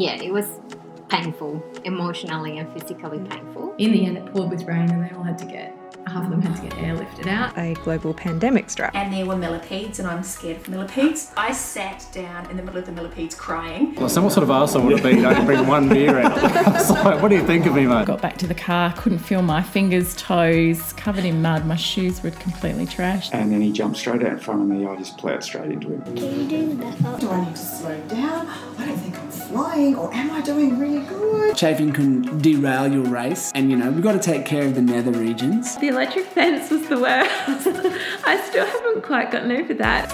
[0.00, 0.60] yeah, it was
[1.08, 3.74] painful, emotionally and physically painful.
[3.78, 6.30] In the end, it poured with rain, and they all had to get half of
[6.30, 7.56] them had to get airlifted out.
[7.58, 8.94] A global pandemic struck.
[8.94, 11.32] And there were millipedes, and I'm scared of millipedes.
[11.36, 13.94] I sat down in the middle of the millipedes crying.
[13.94, 16.38] Well, someone sort of asked I would have been, I could bring one beer out.
[16.38, 18.06] I was like, what do you think of me, mate?
[18.06, 21.66] Got back to the car, couldn't feel my fingers, toes, covered in mud.
[21.66, 23.30] My shoes were completely trashed.
[23.32, 24.86] And then he jumped straight out in front of me.
[24.86, 26.02] I just plowed straight into him.
[26.02, 27.20] Can you do the back up?
[27.20, 28.46] Do I need to slow down?
[28.78, 31.56] I don't think I'm flying, or am I doing really good?
[31.56, 34.82] Chafing can derail your race, and you know, we've got to take care of the
[34.82, 35.76] nether regions.
[35.80, 37.30] The electric fence was the worst.
[38.26, 40.10] I still haven't quite gotten over that.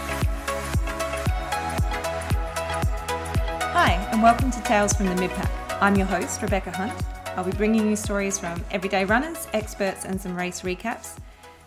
[3.72, 5.50] Hi, and welcome to Tales from the Midpack.
[5.80, 6.92] I'm your host, Rebecca Hunt.
[7.34, 11.16] I'll be bringing you stories from everyday runners, experts, and some race recaps.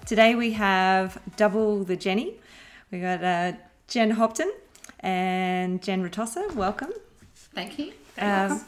[0.05, 2.35] Today we have double the Jenny.
[2.91, 3.53] We've got uh,
[3.87, 4.53] Jen Hopton
[4.99, 6.53] and Jen Ratossa.
[6.53, 6.91] Welcome.
[7.33, 7.93] Thank you.
[8.19, 8.63] Um,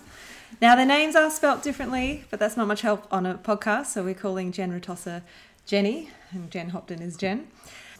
[0.62, 4.03] now the names are spelt differently, but that's not much help on a podcast, so
[4.03, 5.22] we're calling Jen Ratossa
[5.66, 7.47] Jenny, and Jen Hopton is Jen.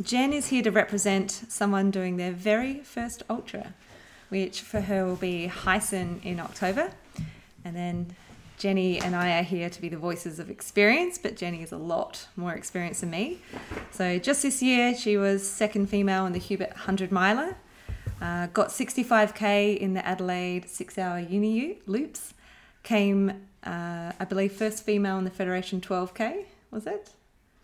[0.02, 3.73] Jen is here to represent someone doing their very first ultra,
[4.30, 6.92] which for her will be Heysen in October.
[7.64, 8.16] And then
[8.58, 11.78] Jenny and I are here to be the voices of experience, but Jenny is a
[11.78, 13.39] lot more experienced than me.
[13.92, 17.55] So just this year, she was second female in the Hubert 100 miler,
[18.22, 22.33] uh, got 65k in the Adelaide six hour uni loops,
[22.83, 23.30] came,
[23.63, 27.09] uh, I believe, first female in the Federation 12k, was it?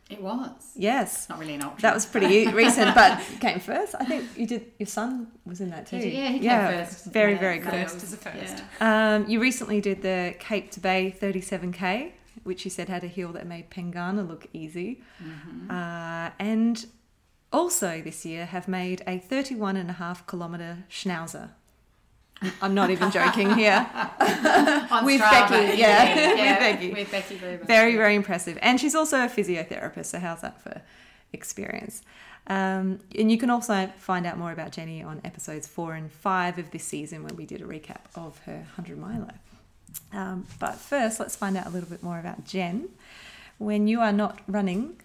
[0.10, 0.52] It was.
[0.76, 1.28] Yes.
[1.30, 1.82] Not really an ultra.
[1.82, 3.96] That was pretty recent, but came first.
[4.00, 4.72] I think you did.
[4.78, 5.96] Your son was in that too.
[5.98, 7.06] He did, yeah, he came first.
[7.06, 7.72] Very, Yeah, very good.
[7.72, 8.64] First is a first.
[8.80, 9.16] yeah.
[9.16, 12.12] Um, you recently did the Cape to Bay 37k,
[12.44, 15.72] which you said had a hill that made Pengana look easy, Mm-hmm.
[15.72, 16.86] uh, and
[17.52, 21.50] also this year have made a 31 and a half kilometre schnauzer.
[22.62, 23.88] I'm not even joking here.
[24.20, 26.94] With Strava, Becky, yeah, with yeah, Becky.
[26.94, 27.58] With Becky very.
[27.58, 28.58] Very, very impressive.
[28.62, 30.82] And she's also a physiotherapist, so how's that for
[31.34, 32.02] experience?
[32.48, 36.60] Um, and you can also find out more about Jenny on episodes four and five
[36.60, 39.34] of this season when we did a recap of her 100 miler.
[40.14, 42.90] Um, but first, let's find out a little bit more about Jen.
[43.58, 45.02] When you are not running,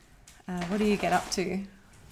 [0.48, 1.64] uh, what do you get up to?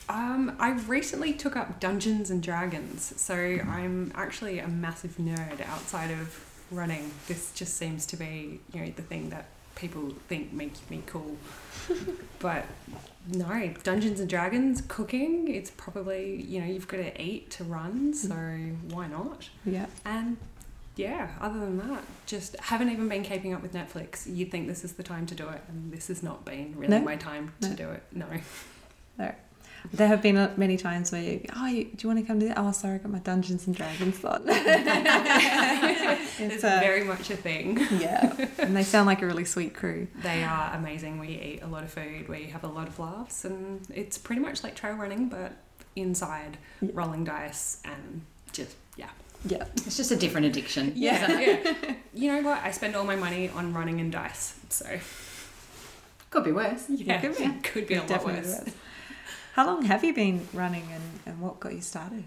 [0.08, 6.10] Um, I recently took up Dungeons and Dragons, so I'm actually a massive nerd outside
[6.10, 7.10] of running.
[7.26, 11.36] This just seems to be, you know, the thing that people think makes me cool.
[12.38, 12.64] but
[13.30, 18.14] no, Dungeons and Dragons, cooking, it's probably, you know, you've got to eat to run,
[18.14, 19.50] so why not?
[19.66, 19.86] Yeah.
[20.06, 20.38] And
[20.96, 24.24] yeah, other than that, just haven't even been keeping up with Netflix.
[24.26, 26.88] You'd think this is the time to do it, and this has not been really
[26.98, 27.00] No?
[27.04, 27.76] my time to No.
[27.76, 28.02] do it.
[28.12, 28.26] No.
[29.18, 29.36] There.
[29.92, 32.38] There have been uh, many times where you, oh, you, do you want to come
[32.40, 32.58] to that?
[32.58, 34.42] Oh, sorry, I got my Dungeons and Dragons slot.
[36.40, 37.78] It's it's uh, very much a thing.
[37.98, 40.06] yeah, and they sound like a really sweet crew.
[40.22, 41.18] They are amazing.
[41.18, 44.40] We eat a lot of food, we have a lot of laughs, and it's pretty
[44.40, 45.52] much like trail running, but
[45.96, 46.90] inside Yeah.
[46.94, 48.22] rolling dice and
[48.52, 49.10] just, yeah.
[49.44, 50.92] Yeah, It's just a different addiction.
[50.96, 51.38] Yeah.
[51.40, 51.74] yeah.
[52.14, 52.62] You know what?
[52.64, 54.86] I spend all my money on running and dice, so
[56.30, 56.84] Could be worse.
[56.88, 57.44] yeah, could be.
[57.44, 58.48] it could be a lot definitely.
[58.50, 58.60] worse.
[59.58, 62.22] How long have you been running, and, and what got you started?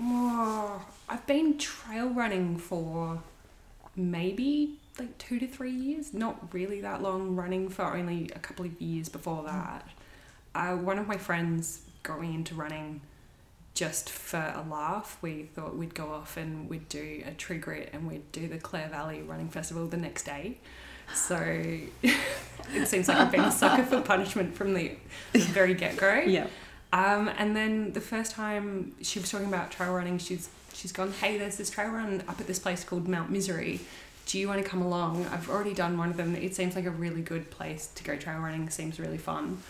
[0.00, 3.22] Oh, I've been trail running for
[3.94, 6.14] maybe like two to three years.
[6.14, 7.36] Not really that long.
[7.36, 9.86] Running for only a couple of years before that.
[10.54, 13.02] Uh, one of my friends got me into running
[13.74, 15.18] just for a laugh.
[15.20, 18.56] We thought we'd go off and we'd do a tree grit and we'd do the
[18.56, 20.56] Clare Valley Running Festival the next day.
[21.14, 21.36] So
[22.02, 24.92] it seems like I've been a sucker for punishment from the,
[25.32, 26.14] the very get go.
[26.26, 26.46] Yeah,
[26.92, 31.12] Um, and then the first time she was talking about trail running, she's she's gone,
[31.20, 33.80] hey, there's this trail run up at this place called Mount Misery.
[34.26, 35.24] Do you want to come along?
[35.26, 36.34] I've already done one of them.
[36.34, 38.68] It seems like a really good place to go trail running.
[38.70, 39.62] Seems really fun.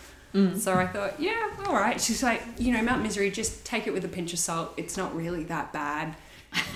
[0.59, 1.99] So I thought, yeah, all right.
[1.99, 4.71] She's like, you know, Mount Misery, just take it with a pinch of salt.
[4.77, 6.15] It's not really that bad.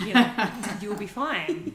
[0.04, 0.50] You know,
[0.82, 1.74] you'll be fine.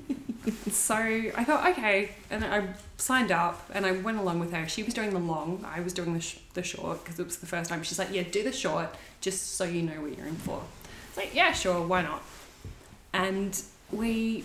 [0.70, 4.68] So I thought, okay, and I signed up and I went along with her.
[4.68, 7.38] She was doing the long, I was doing the, sh- the short because it was
[7.38, 7.82] the first time.
[7.82, 10.62] She's like, yeah, do the short just so you know what you're in for.
[11.08, 12.22] It's like, yeah, sure, why not?
[13.12, 13.60] And
[13.90, 14.44] we,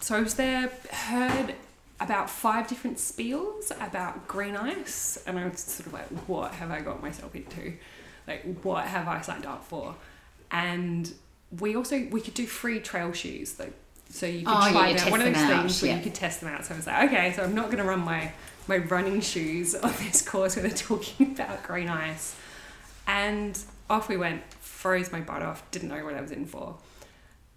[0.00, 1.54] so I was there, heard
[2.00, 6.70] about five different spiels about green ice, and I was sort of like, what have
[6.70, 7.74] I got myself into?
[8.26, 9.94] Like, what have I signed up for?
[10.50, 11.12] And
[11.58, 13.72] we also we could do free trail shoes, like
[14.08, 15.10] so you could Oh, try you them.
[15.10, 15.96] One of those them out, things where yeah.
[15.98, 16.64] you could test them out.
[16.64, 18.32] So I was like, okay, so I'm not going to run my
[18.66, 22.36] my running shoes on this course where they're talking about green ice.
[23.06, 23.58] And
[23.88, 26.76] off we went, froze my butt off, didn't know what I was in for.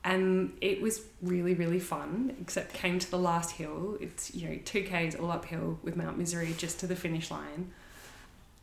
[0.04, 2.36] and it was really really fun.
[2.42, 3.98] Except came to the last hill.
[4.02, 7.72] It's you know two k's all uphill with Mount Misery just to the finish line.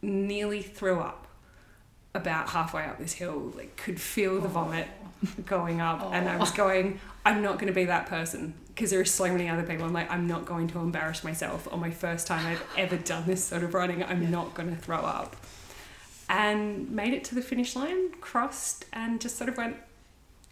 [0.02, 1.26] Nearly threw up
[2.14, 3.52] about halfway up this hill.
[3.56, 4.50] Like could feel the oh.
[4.50, 4.88] vomit
[5.46, 6.56] going up, and I was oh.
[6.56, 7.00] going.
[7.24, 9.84] I'm not going to be that person because there are so many other people.
[9.84, 13.26] I'm like, I'm not going to embarrass myself on my first time I've ever done
[13.26, 14.02] this sort of running.
[14.02, 15.36] I'm not going to throw up.
[16.30, 19.76] And made it to the finish line, crossed, and just sort of went,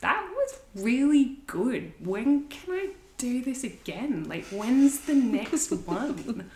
[0.00, 1.93] that was really good.
[2.00, 4.26] When can I do this again?
[4.28, 6.50] Like, when's the next one?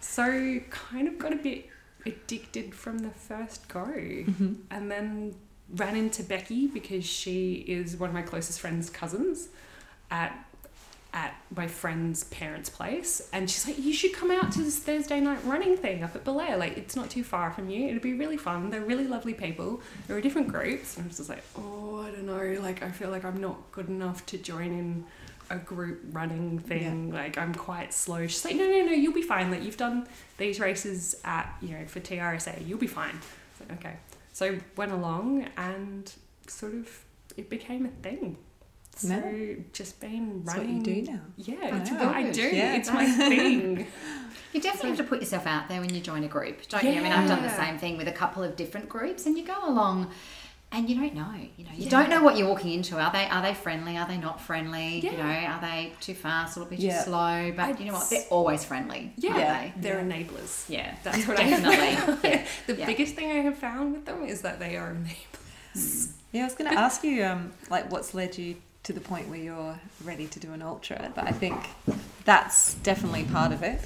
[0.00, 1.70] So, kind of got a bit
[2.06, 3.84] addicted from the first go.
[3.84, 4.54] Mm-hmm.
[4.70, 5.34] And then
[5.74, 9.48] ran into Becky because she is one of my closest friend's cousins
[10.10, 10.46] at
[11.14, 15.20] at my friend's parents' place, and she's like, "You should come out to this Thursday
[15.20, 16.56] night running thing up at Belair.
[16.56, 17.86] Like, it's not too far from you.
[17.86, 18.70] It'll be really fun.
[18.70, 19.80] They're really lovely people.
[20.08, 22.60] There are different groups." And I was just like, "Oh, I don't know.
[22.60, 25.04] Like, I feel like I'm not good enough to join in
[25.50, 27.12] a group running thing.
[27.12, 28.92] Like, I'm quite slow." She's like, "No, no, no.
[28.92, 29.50] You'll be fine.
[29.50, 30.06] Like, you've done
[30.38, 32.66] these races at you know for TRSA.
[32.66, 33.18] You'll be fine."
[33.60, 33.96] Like, "Okay."
[34.32, 36.12] So went along and
[36.48, 36.88] sort of
[37.36, 38.36] it became a thing.
[38.96, 39.56] So No.
[39.72, 40.84] just been That's what running.
[40.84, 41.20] you do now.
[41.36, 42.42] Yeah, That's I do.
[42.42, 42.74] Yeah.
[42.76, 43.86] It's my thing.
[44.52, 46.90] You definitely have to put yourself out there when you join a group, don't you?
[46.90, 49.44] I mean, I've done the same thing with a couple of different groups, and you
[49.44, 50.12] go along,
[50.74, 51.34] and you don't know.
[51.56, 52.98] You know, you don't know what you're walking into.
[52.98, 53.96] Are they are they friendly?
[53.96, 54.98] Are they not friendly?
[54.98, 56.56] You know, are they too fast?
[56.56, 57.02] Will it be too Yeah.
[57.04, 57.52] slow?
[57.56, 58.10] But you know what?
[58.10, 59.12] They're always friendly.
[59.16, 59.80] Yeah, aren't they?
[59.88, 60.68] they're enablers.
[60.68, 62.18] Yeah, That's what I definitely.
[62.30, 62.46] yeah.
[62.66, 62.86] The Yeah.
[62.86, 66.08] biggest thing I have found with them is that they are enablers.
[66.32, 69.28] Yeah, I was going to ask you, um, like, what's led you to the point
[69.28, 71.12] where you're ready to do an ultra?
[71.14, 71.54] But I think
[72.24, 73.80] that's definitely part of it.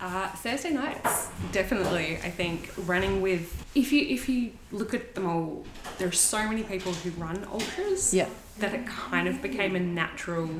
[0.00, 2.18] Uh, Thursday nights, definitely.
[2.22, 5.64] I think running with if you if you look at them all,
[5.98, 8.14] there are so many people who run ultras.
[8.14, 8.28] Yeah.
[8.58, 10.50] That it kind of became a natural.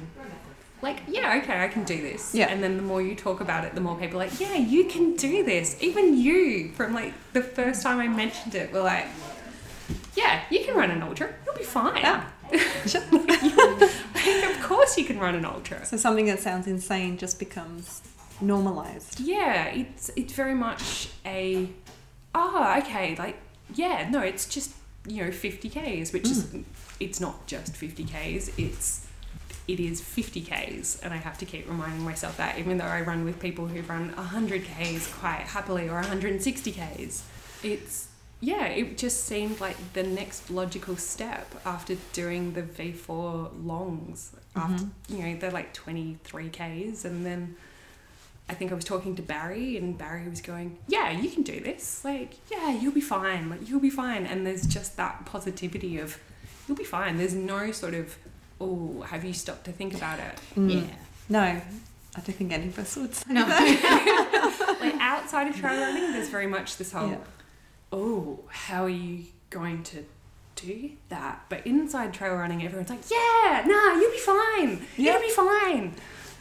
[0.82, 2.34] Like yeah, okay, I can do this.
[2.34, 2.48] Yeah.
[2.48, 4.84] And then the more you talk about it, the more people are like, yeah, you
[4.84, 5.76] can do this.
[5.80, 9.06] Even you, from like the first time I mentioned it, were like,
[10.16, 11.32] yeah, you can run an ultra.
[11.46, 11.96] You'll be fine.
[11.98, 12.24] Yeah.
[14.50, 15.84] of course you can run an ultra.
[15.84, 18.02] So something that sounds insane just becomes
[18.40, 19.20] normalized.
[19.20, 21.68] Yeah, it's it's very much a
[22.34, 23.36] ah okay like
[23.74, 24.72] yeah no it's just
[25.06, 26.54] you know 50 k's which is
[27.00, 29.06] it's not just 50 k's it's
[29.66, 33.02] it is 50 k's and I have to keep reminding myself that even though I
[33.02, 37.22] run with people who run 100 k's quite happily or 160 k's
[37.62, 38.08] it's
[38.40, 44.84] yeah it just seemed like the next logical step after doing the V4 longs after
[45.08, 47.56] you know they're like 23 k's and then
[48.48, 51.60] I think I was talking to Barry, and Barry was going, "Yeah, you can do
[51.60, 52.04] this.
[52.04, 53.50] Like, yeah, you'll be fine.
[53.50, 56.18] Like, you'll be fine." And there's just that positivity of,
[56.66, 58.16] "You'll be fine." There's no sort of,
[58.60, 60.86] "Oh, have you stopped to think about it?" Mm.
[60.88, 60.94] Yeah.
[61.28, 61.60] No, I
[62.14, 63.44] don't think any of us would say No.
[63.46, 64.76] that.
[64.80, 67.16] Like outside of trail running, there's very much this whole, Yeah.
[67.92, 70.04] "Oh, how are you going to?"
[70.56, 74.84] Do that, but inside trail running, everyone's like, "Yeah, nah, you'll be fine.
[74.96, 75.12] Yeah.
[75.12, 75.94] You'll be fine."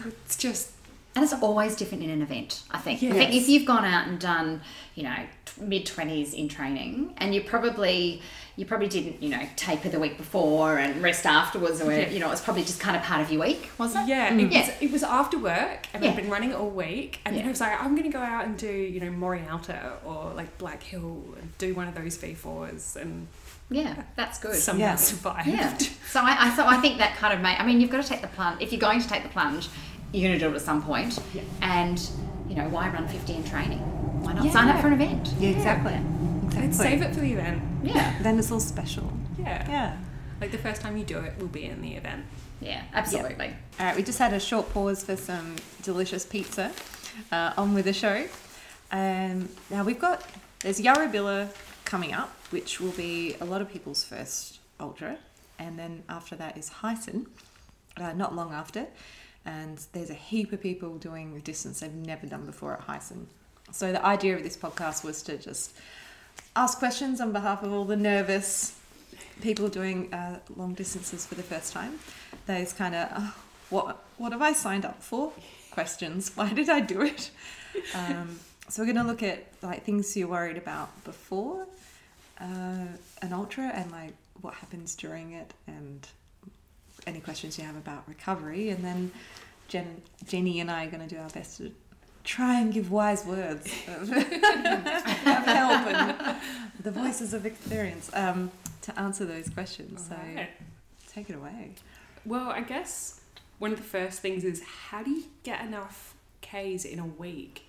[0.08, 0.72] It's just
[1.18, 3.02] And it's always different in an event, I think.
[3.02, 4.62] I think if you've gone out and done,
[4.94, 5.16] you know,
[5.60, 8.22] mid 20s in training and you probably
[8.56, 12.10] you probably didn't, you know, taper the week before and rest afterwards or Yeah.
[12.10, 14.08] you know, it's probably just kind of part of your week, was it?
[14.08, 14.46] Yeah, mm.
[14.46, 14.60] it, Yeah.
[14.68, 16.12] was, it was after work, and Yeah.
[16.12, 18.46] I'd been running all week, and then I was like, I'm going to go out
[18.46, 22.96] and do, you know, Morialta or like Black Hill and do one of those V4s,
[22.96, 23.28] and
[23.72, 24.56] Yeah, that's good.
[24.56, 24.96] somehow Yeah.
[24.96, 25.48] survived.
[25.50, 25.78] Yeah.
[26.12, 27.58] So I, I so I think that kind of made.
[27.58, 28.62] I mean, you've got to take the plunge.
[28.62, 29.70] If you're going to take the plunge,
[30.14, 31.20] you're going to do it at some point.
[31.34, 31.42] Yeah.
[31.62, 32.10] And
[32.50, 33.80] you know, why run 50 in training?
[34.24, 35.34] Why not sign up for an event?
[35.40, 35.94] Yeah, exactly.
[35.94, 36.72] I'd Exactly.
[36.72, 37.62] save it for the event.
[37.84, 38.16] Yeah.
[38.24, 39.12] Then it's all special.
[39.38, 39.70] Yeah.
[39.70, 39.98] Yeah.
[40.42, 42.26] Like the first time you do it will be in the event.
[42.62, 42.84] Yeah.
[42.94, 43.54] Absolutely.
[43.80, 46.72] All right, we just had a short pause for some delicious pizza.
[47.32, 48.26] Uh, on with the show.
[48.92, 50.24] Um, now we've got
[50.60, 51.50] there's Yurrebilla
[51.86, 55.18] coming up, which will be a lot of people's first ultra,
[55.60, 57.26] and then after that is Heysen,
[57.98, 58.86] uh, not long after,
[59.48, 63.26] and there's a heap of people doing the distance they've never done before at Heysen.
[63.72, 65.74] So the idea of this podcast was to just
[66.56, 68.78] ask questions on behalf of all the nervous
[69.42, 71.98] people doing uh, long distances for the first time.
[72.46, 73.36] Those kind of oh,
[73.70, 75.32] what what have I signed up for?
[75.72, 76.32] Questions.
[76.36, 77.32] Why did I do it?
[77.96, 81.68] Um, so we're going to look at like things you're worried about before
[82.42, 82.88] uh,
[83.22, 86.08] an ultra and like what happens during it and
[87.08, 89.12] any questions you have about recovery and then
[89.68, 91.72] Jen, Jenny and I are going to do our best to
[92.24, 96.38] try and give wise words of, help and
[96.84, 100.08] the voices of experience um, to answer those questions.
[100.08, 100.50] So Alright.
[101.12, 101.72] take it away.
[102.26, 103.22] Well, I guess
[103.60, 107.64] one of the first things is how do you get enough Ks in a week?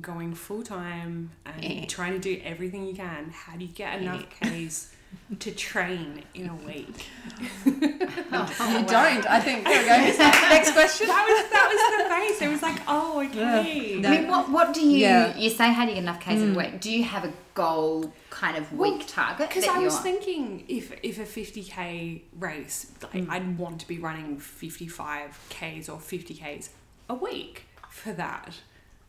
[0.00, 1.84] Going full time and Eh.
[1.86, 3.30] trying to do everything you can.
[3.30, 4.94] How do you get enough Ks
[5.38, 7.06] to train in a week?
[7.64, 9.26] you don't.
[9.30, 9.64] I think.
[9.64, 9.96] There we go.
[9.96, 11.06] Next question.
[11.08, 12.42] That was that was the face.
[12.42, 13.98] It was like, oh, okay.
[14.00, 14.08] No.
[14.08, 15.36] I mean, what, what do you, Yeah.
[15.36, 16.80] you say, how do you get enough Ks in a week?
[16.80, 19.48] Do you have a goal kind of week target?
[19.48, 23.30] Because I was thinking if if a 50k race, like, Hmm.
[23.30, 26.70] I'd want to be running 55ks or 50ks
[27.08, 28.54] a week for that.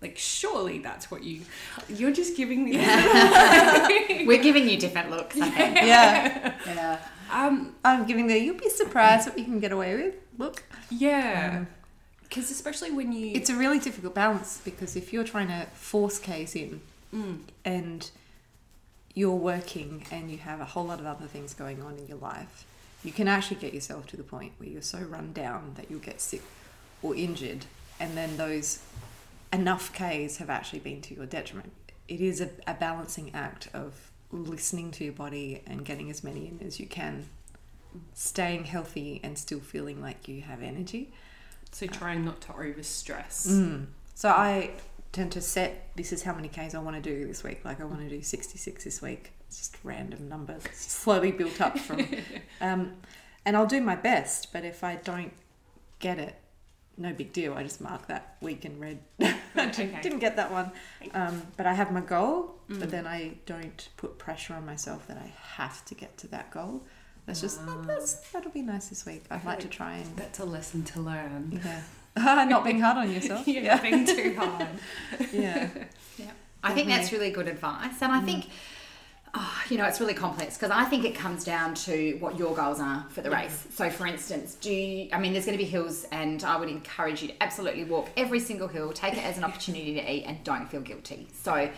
[0.02, 1.42] Like, surely that's what you.
[1.88, 2.72] You're just giving me.
[4.26, 5.76] We're giving you different looks, I think.
[5.78, 6.56] Yeah.
[6.66, 7.00] Yeah.
[7.32, 7.76] um.
[7.86, 8.38] I'm giving the.
[8.40, 10.16] You'll be surprised what you can get away with.
[10.38, 10.64] Look.
[10.90, 11.66] Yeah.
[12.24, 13.34] Because especially when you.
[13.36, 16.82] It's a really difficult balance because if you're trying to force Ks in
[17.14, 17.40] Mm.
[17.66, 18.10] and
[19.14, 22.18] you're working and you have a whole lot of other things going on in your
[22.20, 22.66] life,
[23.04, 26.00] you can actually get yourself to the point where you're so run down that you'll
[26.00, 26.42] get sick
[27.04, 27.66] or injured,
[28.00, 28.80] and then those
[29.54, 31.72] enough Ks have actually been to your detriment.
[32.08, 36.48] It is a, a balancing act of listening to your body and getting as many
[36.48, 37.28] in as you can,
[38.14, 41.12] staying healthy and still feeling like you have energy.
[41.72, 43.48] so trying not to overstress.
[43.48, 43.88] Mm.
[44.16, 44.72] So I
[45.12, 47.64] tend to set this is how many Ks I want to do this week.
[47.66, 49.32] Like I want to do 66 this week.
[49.48, 50.64] It's just random numbers.
[50.74, 52.06] Slowly built up from.
[52.62, 52.94] um,
[53.46, 55.34] and I'll do my best, but if I don't
[56.00, 56.36] get it,
[56.98, 57.54] no big deal.
[57.54, 59.00] I just mark that week in red.
[59.22, 59.98] I Okay.
[60.02, 60.72] didn't get that one.
[61.14, 62.80] Um, but I have my goal, Mm.
[62.80, 66.52] but then I don't put pressure on myself that I have to get to that
[66.52, 66.84] goal.
[67.26, 67.82] That's just, Ah.
[67.86, 69.26] that's, that'll be nice this week.
[69.30, 71.60] I'd like to try and, That's a lesson to learn.
[71.64, 71.82] yeah.
[72.50, 73.48] Not being hard on yourself.
[73.48, 74.68] You're not being too hard.
[75.32, 75.70] yeah.
[76.64, 78.02] I think that's really good advice.
[78.02, 78.48] And I think,
[79.34, 82.56] oh, you know, it's really complex because I think it comes down to what your
[82.56, 83.68] goals are for the race.
[83.74, 86.70] So, for instance, do you, I mean, there's going to be hills, and I would
[86.70, 90.24] encourage you to absolutely walk every single hill, take it as an opportunity to eat,
[90.26, 91.28] and don't feel guilty.
[91.34, 91.70] So,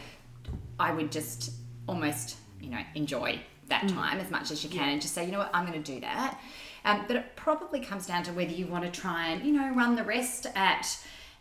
[0.80, 1.52] I would just
[1.88, 5.32] almost, you know, enjoy that time as much as you can and just say, you
[5.32, 6.40] know what, I'm going to do that.
[6.86, 9.74] Um, but it probably comes down to whether you want to try and, you know,
[9.74, 10.98] run the rest at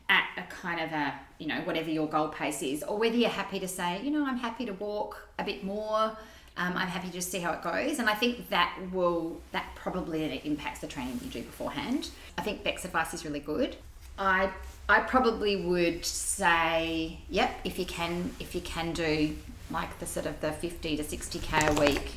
[0.09, 3.31] at a kind of a, you know, whatever your goal pace is, or whether you're
[3.31, 6.17] happy to say, you know, I'm happy to walk a bit more.
[6.57, 9.75] Um, I'm happy to just see how it goes, and I think that will that
[9.75, 12.11] probably impacts the training you do beforehand.
[12.37, 13.77] I think Beck's advice is really good.
[14.19, 14.51] I
[14.89, 19.35] I probably would say, yep, if you can if you can do
[19.71, 22.17] like the sort of the 50 to 60k a week,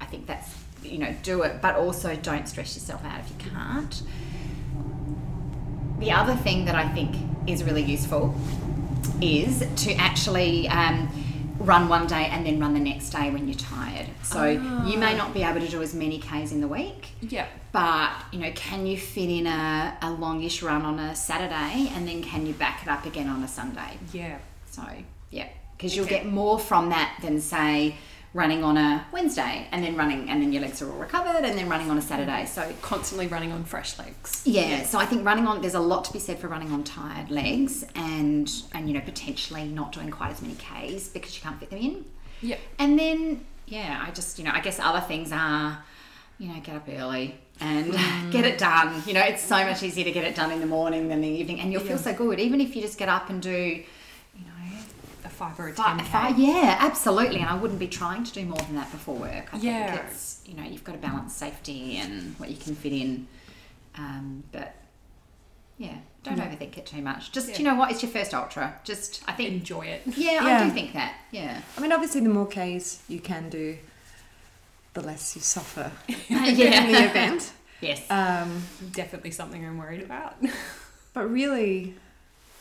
[0.00, 3.50] I think that's you know do it, but also don't stress yourself out if you
[3.50, 4.02] can't.
[6.00, 7.14] The other thing that I think
[7.46, 8.34] is really useful
[9.20, 11.08] is to actually um,
[11.58, 14.06] run one day and then run the next day when you're tired.
[14.22, 17.46] So you may not be able to do as many Ks in the week, Yeah.
[17.72, 22.08] but you know, can you fit in a, a longish run on a Saturday and
[22.08, 23.98] then can you back it up again on a Sunday?
[24.12, 24.38] Yeah.
[24.70, 24.82] So
[25.30, 27.96] yeah, because you'll get more from that than say
[28.32, 31.58] running on a Wednesday and then running and then your legs are all recovered and
[31.58, 32.46] then running on a Saturday.
[32.46, 34.42] So Constantly running on fresh legs.
[34.44, 36.84] yeah, so I think running on there's a lot to be said for running on
[36.84, 41.42] tired legs and and you know potentially not doing quite as many Ks because you
[41.42, 42.04] can't fit them in.
[42.40, 42.58] Yeah.
[42.78, 45.82] And then yeah, I just you know I guess other things are
[46.38, 48.30] you know get up early and mm.
[48.32, 49.02] get it done.
[49.06, 51.28] You know, it's so much easier to get it done in the morning than the
[51.28, 53.84] evening and you'll feel so good even if you just get up and do you
[53.84, 53.84] know A
[55.40, 56.04] five or a Fi- ten.
[56.04, 57.40] fi- yeah, absolutely.
[57.40, 59.52] And I wouldn't be trying to do more than that before work.
[59.54, 59.94] I Yeah.
[59.94, 63.26] think it's, you know, you've got to balance safety and what you can fit in.
[63.96, 64.74] Um, but
[65.78, 67.32] yeah, don't overthink it too much.
[67.32, 68.78] Just, you know what, it's your first ultra.
[68.84, 70.02] Just, I think, Enjoy it.
[70.16, 71.14] yeah, I do think that.
[71.30, 71.62] Yeah.
[71.76, 73.78] I mean, obviously, the more Ks you can do,
[74.92, 75.90] the less you suffer
[76.28, 76.44] yeah.
[76.84, 77.52] in the event.
[77.82, 78.04] Yes.
[78.10, 80.34] Um, Definitely something I'm worried about.
[81.14, 81.94] but really,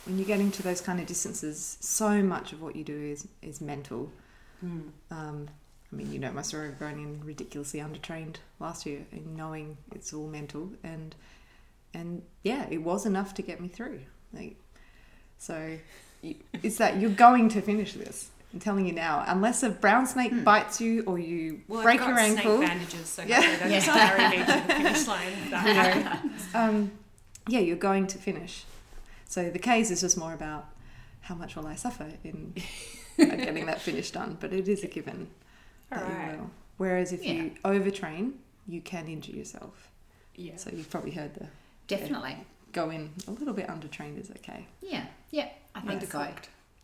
[0.05, 3.27] when you get into those kind of distances, so much of what you do is
[3.41, 4.11] is mental.
[4.61, 5.47] Um,
[5.91, 9.77] I mean, you know my story of going in ridiculously undertrained last year and knowing
[9.95, 11.15] it's all mental and
[11.93, 14.01] and yeah, it was enough to get me through.
[14.33, 14.57] Like,
[15.39, 15.77] so
[16.21, 18.29] you, it's that you're going to finish this.
[18.53, 22.07] I'm telling you now, unless a brown snake bites you or you Well, break I've
[22.07, 22.57] got your ankle.
[22.57, 23.41] snake bandages, so Yeah.
[23.41, 25.49] hopefully they'll just carry me to the finish line.
[25.51, 26.41] that happens.
[26.55, 26.91] um,
[27.47, 28.65] yeah, you're going to finish.
[29.29, 30.69] So the case is just more about
[31.21, 32.55] how much will I suffer in
[33.19, 35.27] uh, getting that finish done, but it is a given
[35.91, 36.31] that Alright.
[36.31, 36.49] you will.
[36.77, 38.33] Whereas if you overtrain,
[38.67, 39.91] you can injure yourself.
[40.35, 40.55] Yeah.
[40.55, 41.45] So you've probably heard the
[41.87, 42.37] Definitely.
[42.71, 44.65] go in a little bit undertrained is okay.
[44.81, 45.05] Yeah.
[45.29, 45.49] Yeah.
[45.75, 46.27] I think so.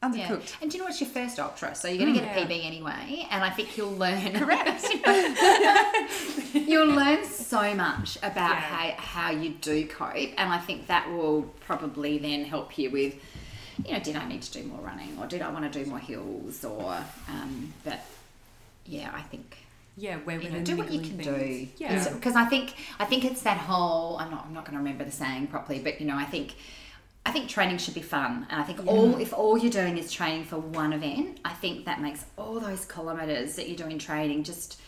[0.06, 0.28] Undercooked.
[0.28, 0.56] Undercooked.
[0.62, 1.74] And do you know what's your first ultra?
[1.76, 2.26] So you're going to Mm.
[2.36, 4.32] get a PB anyway, and I think you'll learn.
[4.40, 4.86] Correct.
[6.54, 11.44] you'll learn so much about how, how you do cope, and I think that will
[11.62, 13.16] probably then help you with,
[13.86, 15.90] you know, did I need to do more running, or did I want to do
[15.90, 16.98] more hills, or,
[17.30, 18.00] um, but
[18.86, 19.58] yeah, I think
[19.98, 21.26] Yeah, where you know, do what you can things.
[21.26, 21.68] do.
[21.84, 22.14] Yeah.
[22.14, 24.18] because I think I think it's that whole.
[24.20, 26.56] I'm not I'm not going to remember the saying properly, but you know, I think
[27.28, 30.12] I think training should be fun, and I think all if all you're doing is
[30.12, 34.44] training for one event, I think that makes all those kilometers that you're doing training
[34.44, 34.80] just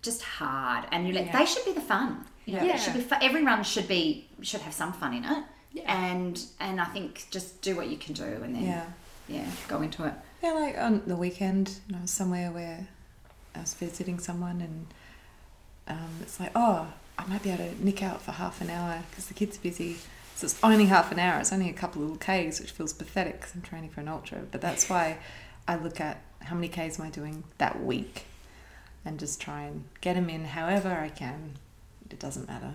[0.00, 1.38] just hard, and you let Yeah.
[1.38, 2.24] they should be the fun.
[2.44, 2.74] You know, Yeah.
[2.74, 5.92] it should be fu- every run should be should have some fun in it, yeah.
[6.06, 8.86] and and I think just do what you can do, and then Yeah.
[9.28, 10.14] yeah, go into it.
[10.42, 12.86] Yeah, like on the weekend, you know, somewhere where
[13.56, 14.86] I was visiting someone, and
[15.88, 19.02] um, it's like, oh, I might be able to nick out for half an hour
[19.10, 19.98] because the kids are busy.
[20.34, 21.40] So it's only half an hour.
[21.40, 22.18] It's only a couple of little
[22.50, 24.40] Ks, which feels pathetic because I'm training for an ultra.
[24.50, 25.18] But that's why
[25.68, 28.24] I look at how many Ks am I doing that week,
[29.04, 31.54] and just try and get them in however I can.
[32.10, 32.72] It doesn't matter.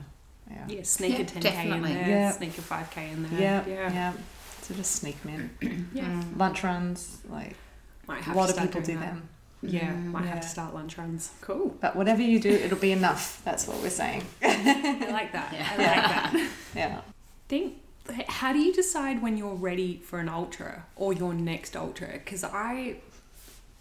[0.49, 0.65] Yeah.
[0.67, 2.31] Yeah, sneak Yeah, a 10k in there, Yeah.
[2.31, 3.39] sneak a 5k in there.
[3.39, 3.91] Yeah, yeah.
[3.93, 4.13] yeah.
[4.61, 5.89] So just sneak them in.
[5.93, 6.05] Yeah.
[6.05, 6.37] Mm.
[6.37, 7.55] Lunch runs, like
[8.07, 9.01] a lot of people do that.
[9.01, 9.29] them.
[9.61, 11.31] Yeah, might have to start lunch runs.
[11.41, 11.75] Cool.
[11.81, 13.41] But whatever you do, it'll be enough.
[13.43, 14.23] That's what we're saying.
[14.41, 15.51] I like that.
[15.53, 15.79] I like
[16.33, 16.49] that.
[16.75, 17.01] Yeah.
[17.47, 17.75] Think,
[18.27, 22.07] how do you decide when you're ready for an ultra or your next ultra?
[22.13, 22.97] Because I,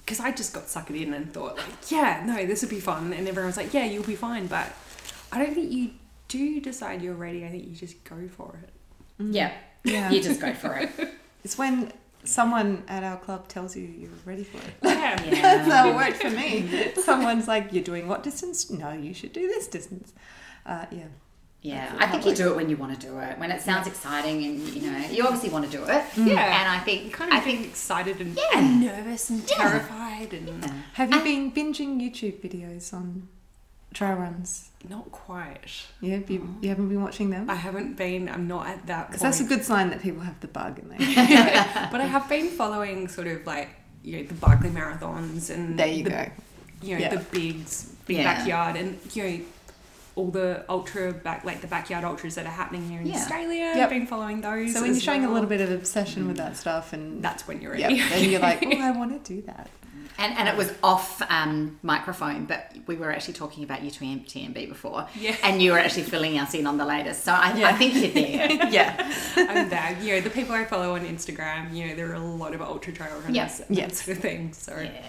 [0.04, 3.12] because I just got sucked in and thought like, yeah, no, this would be fun,
[3.12, 4.46] and everyone's like, yeah, you'll be fine.
[4.46, 4.72] But
[5.32, 5.90] I don't think you
[6.28, 7.44] do decide you're ready.
[7.44, 8.70] I think you just go for it.
[9.18, 9.52] Yeah,
[9.84, 10.10] Yeah.
[10.10, 10.90] you just go for it.
[11.44, 11.92] It's when
[12.24, 14.74] someone at our club tells you you're ready for it.
[14.82, 15.14] Yeah.
[15.30, 16.90] That's how it worked for me.
[16.96, 18.68] Someone's like, "You're doing what distance?
[18.68, 20.12] No, you should do this distance."
[20.66, 21.04] Uh, yeah.
[21.66, 23.38] Yeah, I think you do it when you want to do it.
[23.38, 26.02] When it sounds exciting and you know you obviously want to do it.
[26.14, 26.28] Mm.
[26.28, 26.60] Yeah.
[26.60, 28.58] and I think Kind of I think excited and, Yeah.
[28.58, 33.28] and nervous and terrified and Have you been binging YouTube videos on
[33.92, 34.70] trail runs?
[34.88, 35.86] not quite.
[36.00, 36.62] Yeah, you, mm.
[36.62, 37.50] you haven't been watching them.
[37.50, 38.28] I haven't been.
[38.28, 39.08] I'm not at that.
[39.08, 40.98] Because that's a good sign that people have the bug and they.
[41.92, 43.70] but I have been following sort of like
[44.04, 46.26] you know the Barkley marathons and There you the, go.
[46.82, 47.14] You know Yeah.
[47.16, 48.34] the bigs, big Yeah.
[48.34, 49.40] backyard, and you know
[50.16, 53.16] all the ultra back like the backyard ultras that are happening here in Yeah.
[53.16, 53.72] Australia.
[53.76, 53.84] Yep.
[53.84, 54.72] I've been following those.
[54.72, 57.46] So when you're as showing a little bit of obsession with that stuff, and that's
[57.46, 58.00] when you're yeah, ready.
[58.08, 59.68] then you're like, "Oh, I want to do that."
[60.18, 64.66] and, and it was off um, microphone, but we were actually talking about UTM TMB
[64.70, 65.36] before, Yeah.
[65.42, 67.22] and you were actually filling us in on the latest.
[67.22, 68.66] So I, I think you're there.
[68.70, 69.98] yeah, I'm there.
[70.00, 71.74] You know the people I follow on Instagram.
[71.74, 73.60] You know there are a lot of ultra trail runners Yes.
[73.60, 73.88] and Yes.
[73.98, 74.52] that sort of thing.
[74.54, 75.02] So yeah.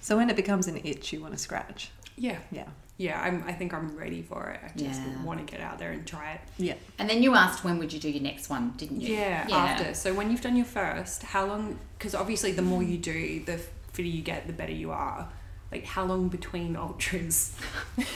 [0.00, 1.90] So when it becomes an itch, you want to scratch.
[2.16, 2.66] yeah, Yeah.
[2.96, 3.20] Yeah.
[3.20, 4.60] I'm, I think I'm ready for it.
[4.64, 5.22] I just Yeah.
[5.22, 6.40] want to get out there and try it.
[6.58, 6.74] Yeah.
[6.98, 9.14] And then you asked when would you do your next one, didn't you?
[9.16, 9.94] Yeah, after.
[9.94, 11.78] So when you've done your first, how long?
[11.98, 13.58] Because obviously, the more you do, the
[13.92, 15.28] fitter you get, the better you are.
[15.72, 17.56] Like, how long between ultras?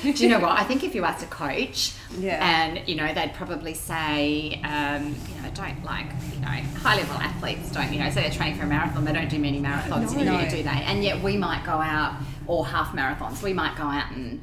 [0.02, 0.52] Do you know what?
[0.56, 2.38] I think if you asked a coach, Yeah.
[2.40, 7.16] and you know, they'd probably say, um, you know, don't like, you know, high level
[7.16, 10.12] athletes don't, you know, say they're training for a marathon, they don't do many marathons
[10.14, 10.38] in a No.
[10.38, 10.68] year, do they?
[10.68, 12.14] And yet we might go out,
[12.46, 14.40] or half marathons, we might go out and,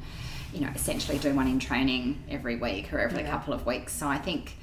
[0.56, 3.30] you know, essentially do one in training every week or every Yeah.
[3.30, 3.92] couple of weeks.
[3.92, 4.54] So I think,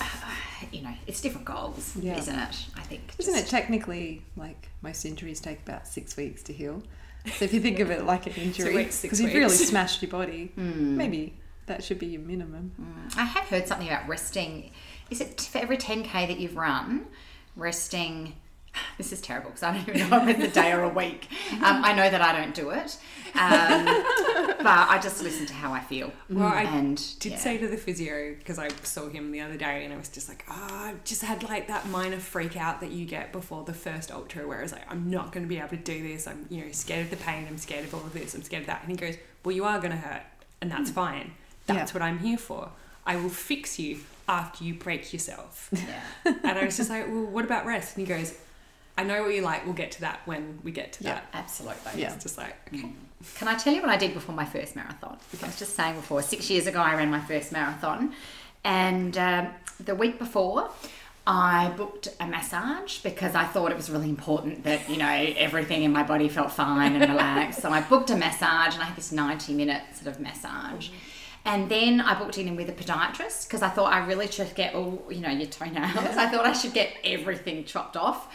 [0.00, 0.04] uh,
[0.72, 2.18] you know, it's different goals, Yeah.
[2.18, 2.56] isn't it?
[2.76, 3.12] I think.
[3.18, 6.82] Isn't it technically like most injuries take about six weeks to heal?
[7.38, 10.52] So if you think of it like an injury, because you've really smashed your body,
[10.56, 11.34] maybe
[11.66, 12.72] that should be your minimum.
[13.16, 14.70] I have heard something about resting.
[15.10, 17.06] Is it for every 10k that you've run,
[17.54, 18.34] resting?
[18.98, 21.28] This is terrible because I don't even know if it's a day or a week.
[21.52, 22.96] Um, I know that I don't do it,
[23.34, 23.84] um,
[24.58, 26.10] but I just listen to how I feel.
[26.30, 27.38] Well, I and did yeah.
[27.38, 30.30] say to the physio because I saw him the other day and I was just
[30.30, 33.74] like, oh, I just had like that minor freak out that you get before the
[33.74, 36.26] first ultra, where it's like, I'm not going to be able to do this.
[36.26, 37.46] I'm, you know, scared of the pain.
[37.48, 38.34] I'm scared of all of this.
[38.34, 38.80] I'm scared of that.
[38.82, 40.22] And he goes, Well, you are going to hurt,
[40.62, 41.32] and that's fine.
[41.66, 41.98] That's Yeah.
[41.98, 42.70] what I'm here for.
[43.04, 45.68] I will fix you after you break yourself.
[45.72, 46.00] Yeah.
[46.42, 47.96] and I was just like, Well, what about rest?
[47.96, 48.34] And he goes,
[48.98, 49.64] I know what you like.
[49.64, 51.14] We'll get to that when we get to Yeah.
[51.14, 51.26] that.
[51.34, 52.00] Absolutely.
[52.02, 52.14] Yeah.
[52.14, 52.90] It's just like, okay.
[53.36, 55.18] Can I tell you what I did before my first marathon?
[55.42, 58.14] I was just saying before, six years ago, I ran my first marathon.
[58.64, 59.48] And um,
[59.80, 60.70] the week before,
[61.26, 65.82] I booked a massage because I thought it was really important that, you know, everything
[65.82, 67.60] in my body felt fine and relaxed.
[67.62, 70.90] so I booked a massage and I had this 90 minute sort of massage.
[71.44, 74.74] And then I booked in with a podiatrist because I thought I really should get
[74.74, 75.96] all, you know, your toenails.
[75.96, 78.32] I thought I should get everything chopped off.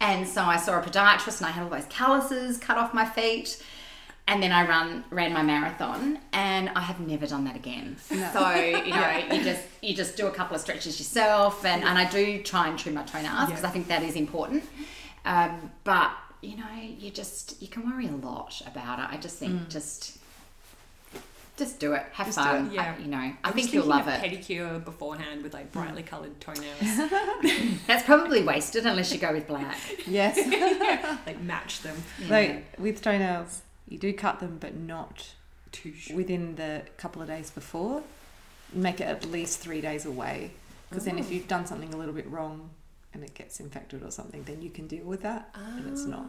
[0.00, 3.04] And so I saw a podiatrist and I had all those calluses cut off my
[3.04, 3.62] feet.
[4.26, 7.96] And then I run ran my marathon and I have never done that again.
[7.98, 8.14] So,
[8.54, 12.04] you know, you just you just do a couple of stretches yourself and, and I
[12.10, 14.64] do try and trim my toenails because I think that is important.
[15.24, 16.10] Um, but
[16.42, 16.66] you know,
[16.98, 19.06] you just you can worry a lot about it.
[19.10, 19.68] I just think Mm.
[19.70, 20.17] just
[21.58, 22.66] just do it, have Just fun.
[22.66, 22.94] do it, yeah.
[22.96, 24.44] I- you know, I, I think you'll thinking love of it.
[24.44, 26.06] Pedicure beforehand with like brightly mm.
[26.06, 27.80] coloured toenails.
[27.86, 29.76] That's probably wasted unless you go with black.
[30.06, 30.38] Yes.
[31.26, 31.96] like match them.
[32.28, 35.34] Like with toenails, you do cut them, but not
[35.72, 36.16] Too short.
[36.16, 38.02] within the couple of days before.
[38.72, 40.50] Make it at least three days away,
[40.90, 42.68] because then if you've done something a little bit wrong
[43.14, 46.26] and it gets infected or something, then you can deal with that, and it's not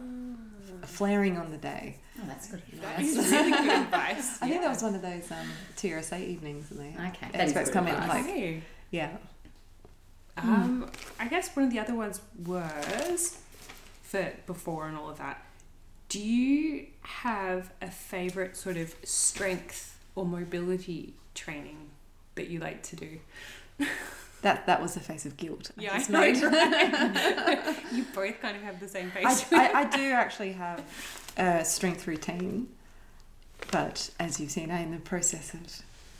[0.86, 1.96] flaring on the day.
[2.18, 2.62] Oh, that's good.
[2.80, 4.40] That is really good advice.
[4.42, 7.50] I think that was one of those um, TRSA evenings, and they Okay, that is
[7.56, 8.62] experts good come in like, Okay.
[8.90, 9.10] yeah,
[10.36, 13.38] Um, I guess one of the other ones was
[14.02, 15.44] for before and all of that.
[16.08, 21.90] Do you have a favorite sort of strength or mobility training
[22.36, 23.20] that you like to do?
[24.42, 25.70] that that was the face of guilt.
[25.78, 26.20] I Yeah, I just know.
[26.20, 27.84] right?
[27.92, 29.52] you both kind of have the same I, face.
[29.52, 30.82] I, I do actually have
[31.36, 32.68] a strength routine,
[33.70, 35.60] but as you've seen, I'm in the process of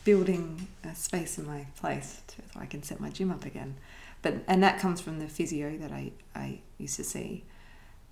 [0.04, 3.76] building a space in my place to, so I can set my gym up again.
[4.22, 7.44] But and that comes from the physio that I, I used to see,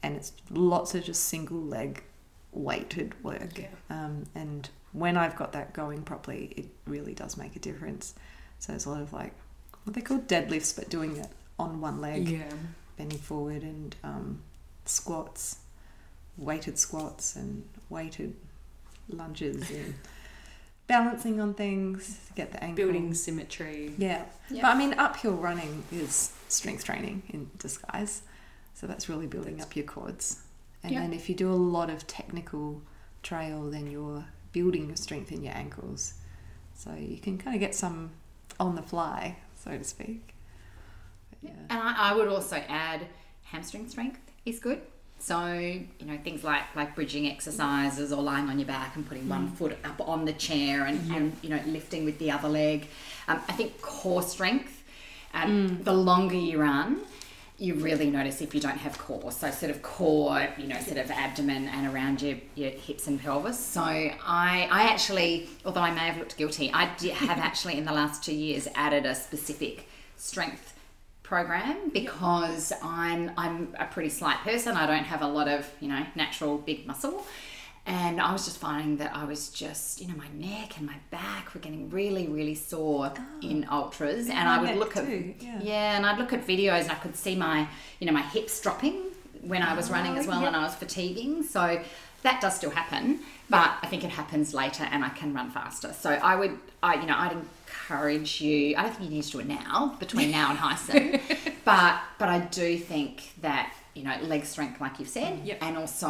[0.03, 2.03] and it's lots of just single leg
[2.53, 3.59] weighted work.
[3.59, 3.68] Yeah.
[3.90, 8.14] Um, and when I've got that going properly, it really does make a difference.
[8.59, 9.35] So there's a lot of like
[9.88, 12.42] what they call deadlifts, but doing it on one leg yeah.
[12.96, 14.42] bending forward and um,
[14.85, 15.59] squats,
[16.37, 18.35] weighted squats and weighted
[19.09, 19.94] lunges and
[20.87, 22.85] balancing on things to get the ankle.
[22.85, 23.94] Building symmetry.
[23.96, 24.24] Yeah.
[24.51, 24.62] Yeah.
[24.62, 28.22] But I mean, uphill running is strength training in disguise.
[28.74, 30.42] So that's really building up your quads.
[30.83, 31.01] And Yeah.
[31.01, 32.83] then if you do a lot of technical
[33.22, 36.14] trail, then you're building your strength in your ankles.
[36.74, 38.11] So you can kind of get some
[38.61, 40.35] on the fly, so to speak.
[41.31, 41.57] But yeah.
[41.71, 43.07] And I, I would also add
[43.44, 44.81] hamstring strength is good.
[45.21, 49.29] So you know things like like bridging exercises or lying on your back and putting
[49.29, 52.87] one foot up on the chair and, and you know lifting with the other leg.
[53.27, 54.75] Um, I think core strength.
[55.35, 57.01] Um, The longer you run,
[57.61, 59.33] you really notice if you don't have core.
[59.33, 63.21] So sort of core, you know, sort of abdomen and around your, your hips and
[63.21, 63.59] pelvis.
[63.59, 67.92] So I I actually, although I may have looked guilty, I have actually in the
[67.92, 70.75] last two years added a specific strength
[71.25, 74.77] program because I'm I'm a pretty slight person.
[74.77, 77.27] I don't have a lot of you know natural big muscle,
[77.88, 80.96] and I was just finding that I was just you know my neck and my
[81.11, 85.96] back were getting really really sore in ultras, and I would look at too, yeah.
[85.96, 87.66] and I'd look at videos and I could see my
[87.98, 89.03] you know my hips dropping
[89.42, 91.42] when I was running as well, Oh, and I was fatiguing.
[91.42, 91.81] So
[92.22, 95.92] that does still happen, but I think it happens later, and I can run faster.
[95.92, 98.77] So I would, I you know, I'd encourage you.
[98.77, 101.20] I don't think you need to do it now, between now and Heysen,
[101.64, 105.58] but but I do think that you know leg strength, like you've said, Yep.
[105.66, 106.06] and also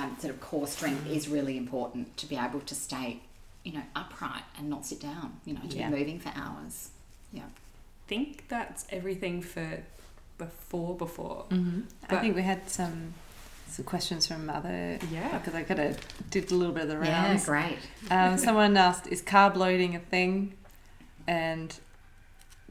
[0.00, 3.08] um, sort of core strength is really important to be able to stay,
[3.64, 5.28] you know, upright and not sit down.
[5.44, 5.90] You know, to Yeah.
[5.90, 6.90] be moving for hours.
[7.32, 7.42] Yeah.
[7.44, 9.68] I think that's everything for
[10.38, 11.46] before before.
[12.10, 13.14] I think we had some
[13.68, 15.38] some questions from other Yeah.
[15.38, 15.98] because I kind of
[16.30, 17.08] did a little bit of the rounds.
[17.08, 17.44] Yeah, rounds.
[17.46, 17.78] great.
[18.10, 20.52] um, someone asked, "Is carb loading a thing?"
[21.26, 21.74] And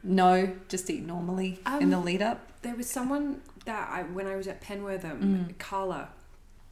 [0.04, 2.38] no, just eat normally in the Um, lead up.
[2.62, 5.58] There was someone that I when I was at Penwortham, Mm.
[5.58, 6.08] Carla,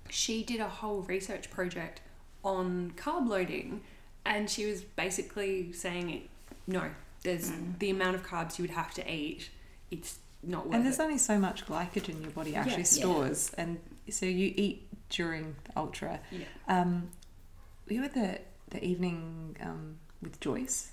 [0.09, 2.01] she did a whole research project
[2.45, 3.83] on carb loading,
[4.25, 6.29] and she was basically saying,
[6.67, 6.91] no,
[7.23, 7.79] there's Mm.
[7.79, 9.51] the amount of carbs you would have to eat.
[9.91, 11.03] It's not worth And there's it.
[11.03, 12.85] only so much glycogen your body actually Yeah.
[12.85, 16.21] stores, and so you eat during the ultra.
[16.31, 16.45] Yeah.
[16.69, 17.11] Um,
[17.89, 20.93] we were at the the evening um, with Joyce.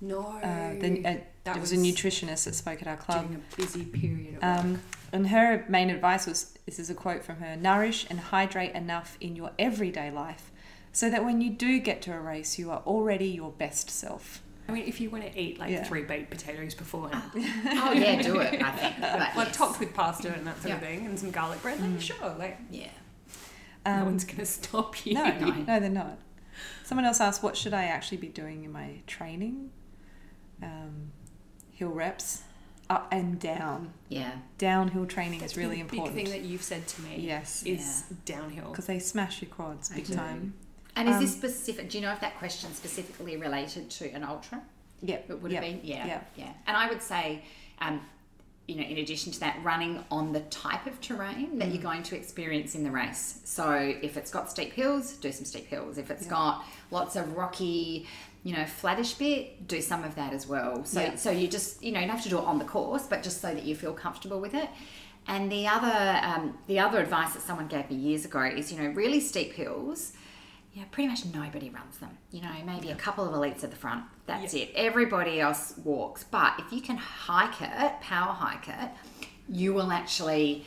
[0.00, 3.26] No, Uh, the, uh, that there was, a nutritionist that spoke at our club.
[3.26, 4.38] during a busy period.
[4.42, 4.64] At work.
[4.64, 8.72] Um, and her main advice was this is a quote from her nourish and hydrate
[8.74, 10.50] enough in your everyday life
[10.92, 14.42] so that when you do get to a race, you are already your best self.
[14.68, 15.84] I mean, if you want to eat like Yeah.
[15.84, 18.62] three baked potatoes beforehand, Oh yeah, do it.
[18.62, 18.94] I think.
[19.00, 19.56] But like yes.
[19.56, 22.58] topped with pasta and that sort of thing, and some garlic bread, then sure, like
[22.70, 22.86] Yeah.
[23.84, 25.14] no Um, one's gonna stop you.
[25.18, 26.18] No, no, they're not.
[26.84, 29.70] Someone else asked, what should I actually be doing in my training?
[30.62, 31.10] Um,
[31.74, 32.42] hill reps,
[32.90, 33.92] up and down.
[34.08, 34.32] Yeah.
[34.58, 36.16] Downhill training That's is really been a important.
[36.16, 37.16] Big thing that you've said to me.
[37.18, 37.62] Yes.
[37.64, 38.70] is downhill.
[38.70, 40.54] Because they smash your quads big time.
[40.96, 41.90] And is Um, this specific?
[41.90, 44.62] Do you know if that question specifically related to an ultra?
[45.02, 45.16] Yeah.
[45.28, 46.20] It would yeah, have been, yeah, yeah.
[46.36, 46.52] yeah.
[46.66, 47.42] And I would say,
[47.80, 48.00] um,
[48.66, 52.02] you know, in addition to that, running on the type of terrain that you're going
[52.04, 53.40] to experience in the race.
[53.44, 55.98] So if it's got steep hills, do some steep hills.
[55.98, 58.06] If it's got lots of rocky,
[58.42, 60.84] you know, flattish bit, do some of that as well.
[60.84, 61.14] So Yeah.
[61.16, 63.22] so you just, you know, you don't have to do it on the course, but
[63.22, 64.70] just so that you feel comfortable with it.
[65.26, 68.78] And the other um, the other advice that someone gave me years ago is, you
[68.80, 70.12] know, really steep hills.
[70.74, 72.18] Yeah, pretty much nobody runs them.
[72.32, 74.04] You know, maybe a couple of elites at the front.
[74.26, 74.72] That's it.
[74.74, 76.24] Everybody else walks.
[76.24, 78.90] But if you can hike it, power hike it,
[79.48, 80.66] you will actually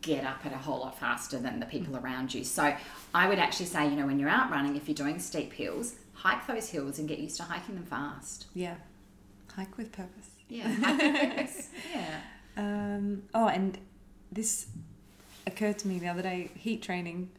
[0.00, 2.44] get up at a whole lot faster than the people around you.
[2.44, 2.74] So
[3.14, 5.96] I would actually say, you know, when you're out running, if you're doing steep hills,
[6.14, 8.46] hike those hills and get used to hiking them fast.
[8.54, 8.76] Yeah.
[9.54, 10.30] Hike with purpose.
[10.48, 10.74] Yeah.
[10.80, 11.68] purpose.
[11.94, 12.20] yeah.
[12.56, 13.76] Um, oh, and
[14.30, 14.66] this
[15.46, 17.30] occurred to me the other day heat training.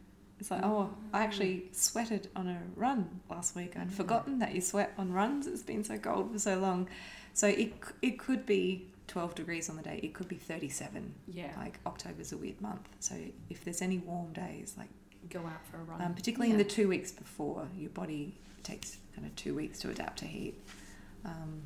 [0.43, 3.77] It's like, oh, I actually sweated on a run last week.
[3.77, 5.47] I'd forgotten that you sweat on runs.
[5.47, 6.89] It's been so cold for so long.
[7.33, 11.13] So it, it could be 12 degrees on the day, it could be 37.
[11.29, 11.53] Yeah.
[11.55, 12.85] Like October's a weird month.
[12.99, 13.15] So
[13.49, 14.89] if there's any warm days, like
[15.29, 16.01] Go out for a run.
[16.01, 19.89] um, particularly in the two weeks before, your body takes kind of two weeks to
[19.91, 20.55] adapt to heat.
[21.23, 21.61] Um,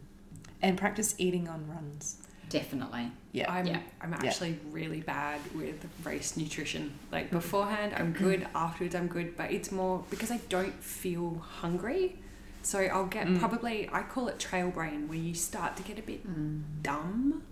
[0.62, 2.18] and practice eating on runs.
[2.50, 3.12] Definitely.
[3.32, 3.52] Yeah.
[3.52, 3.80] I'm, Yeah.
[4.02, 4.20] I'm Yeah.
[4.24, 6.94] actually really bad with race nutrition.
[7.12, 8.24] Like beforehand, I'm mm-hmm.
[8.24, 8.48] good.
[8.56, 9.36] Afterwards, I'm good.
[9.36, 12.18] But it's more because I don't feel hungry.
[12.64, 13.40] So I'll get Mm.
[13.40, 16.62] probably, I call it trail brain, where you start to get a bit mm.
[16.84, 17.44] dumb,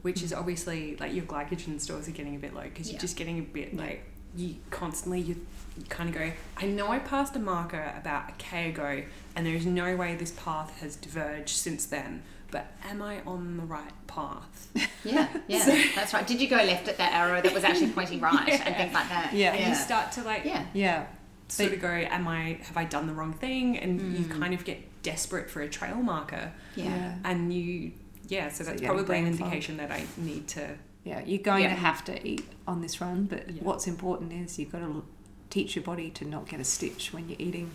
[0.00, 0.38] which is mm.
[0.38, 2.92] obviously like your glycogen stores are getting a bit low because Yeah.
[2.92, 6.88] you're just getting a bit like, you constantly, you, you kind of go, I know
[6.90, 9.02] I passed a marker about a K ago
[9.36, 12.22] and there's no way this path has diverged since then.
[12.52, 14.68] But am I on the right path?
[15.04, 16.24] Yeah, yeah, that's right.
[16.24, 19.08] Did you go left at that arrow that was actually pointing right and things like
[19.08, 19.32] that?
[19.34, 19.52] Yeah.
[19.52, 20.64] and you start to like Yeah.
[20.74, 21.06] Yeah.
[21.48, 23.76] sort of go, am I have I done the wrong thing?
[23.78, 24.38] And you Mm.
[24.40, 27.16] kind of get desperate for a trail marker, Yeah.
[27.24, 27.90] and you
[28.28, 28.48] yeah.
[28.50, 29.46] So that's you're probably an brain fog.
[29.48, 30.76] indication that I need to.
[31.02, 31.70] Yeah, you're going Yeah.
[31.70, 33.62] to have to eat on this run, but Yeah.
[33.64, 35.04] what's important is you've got to
[35.50, 37.72] teach your body to not get a stitch when you're eating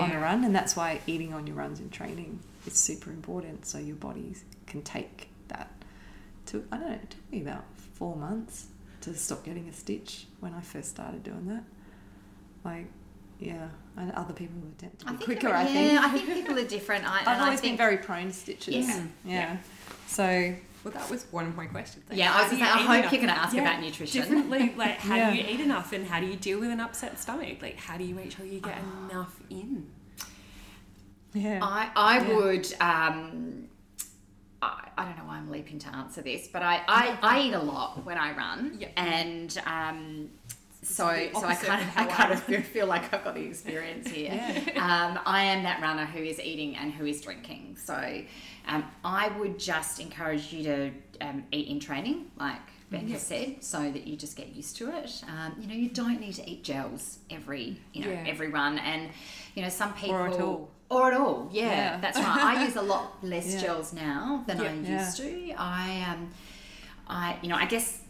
[0.00, 3.66] on a run, and that's why eating on your runs in training is super important.
[3.66, 4.34] So your body
[4.66, 5.70] can take that.
[6.46, 8.66] To I don't know, it took me about four months
[9.02, 11.64] to stop getting a stitch when I first started doing that.
[12.64, 12.86] Like,
[13.38, 15.54] yeah, and other people would tend to I be think quicker.
[15.54, 15.92] I think.
[15.92, 17.04] Yeah, I think people are different.
[17.04, 18.86] I, I've and I always been very prone to stitches.
[18.86, 19.02] Yeah.
[19.24, 19.56] yeah.
[20.06, 22.04] So Well, that was one of my questions.
[22.08, 23.12] Like, Yeah, I was do gonna say, I eat hope enough?
[23.12, 24.20] you're gonna ask Yeah, about nutrition.
[24.20, 25.30] Differently, like how Yeah.
[25.30, 27.60] do you eat enough, and how do you deal with an upset stomach?
[27.62, 29.08] Like how do you make sure you get oh.
[29.10, 29.86] enough in?
[31.34, 32.34] Yeah, I, I Yeah.
[32.36, 32.74] would.
[32.80, 33.68] Um,
[34.60, 37.52] I, I don't know why I'm leaping to answer this, but I, I, I eat
[37.54, 38.88] a lot when I run, Yeah.
[38.96, 40.30] and um,
[40.82, 44.32] so so I kind of I kind of feel, like I've got the experience here.
[44.76, 47.76] um, I am that runner who is eating and who is drinking.
[47.82, 47.94] So
[48.68, 50.90] um, I would just encourage you to
[51.20, 54.90] um, eat in training, like Ben has said, so that you just get used to
[54.96, 55.22] it.
[55.28, 58.24] Um, you know, you don't need to eat gels every you know Yeah.
[58.28, 59.10] every run, and
[59.54, 61.26] you know some people Or at all.
[61.26, 62.00] or at all, yeah, Yeah.
[62.00, 62.56] that's right.
[62.58, 63.60] I use a lot less Yeah.
[63.62, 65.04] gels now than I Yeah.
[65.04, 65.52] used to.
[65.56, 66.30] I um,
[67.08, 68.00] I you know, I guess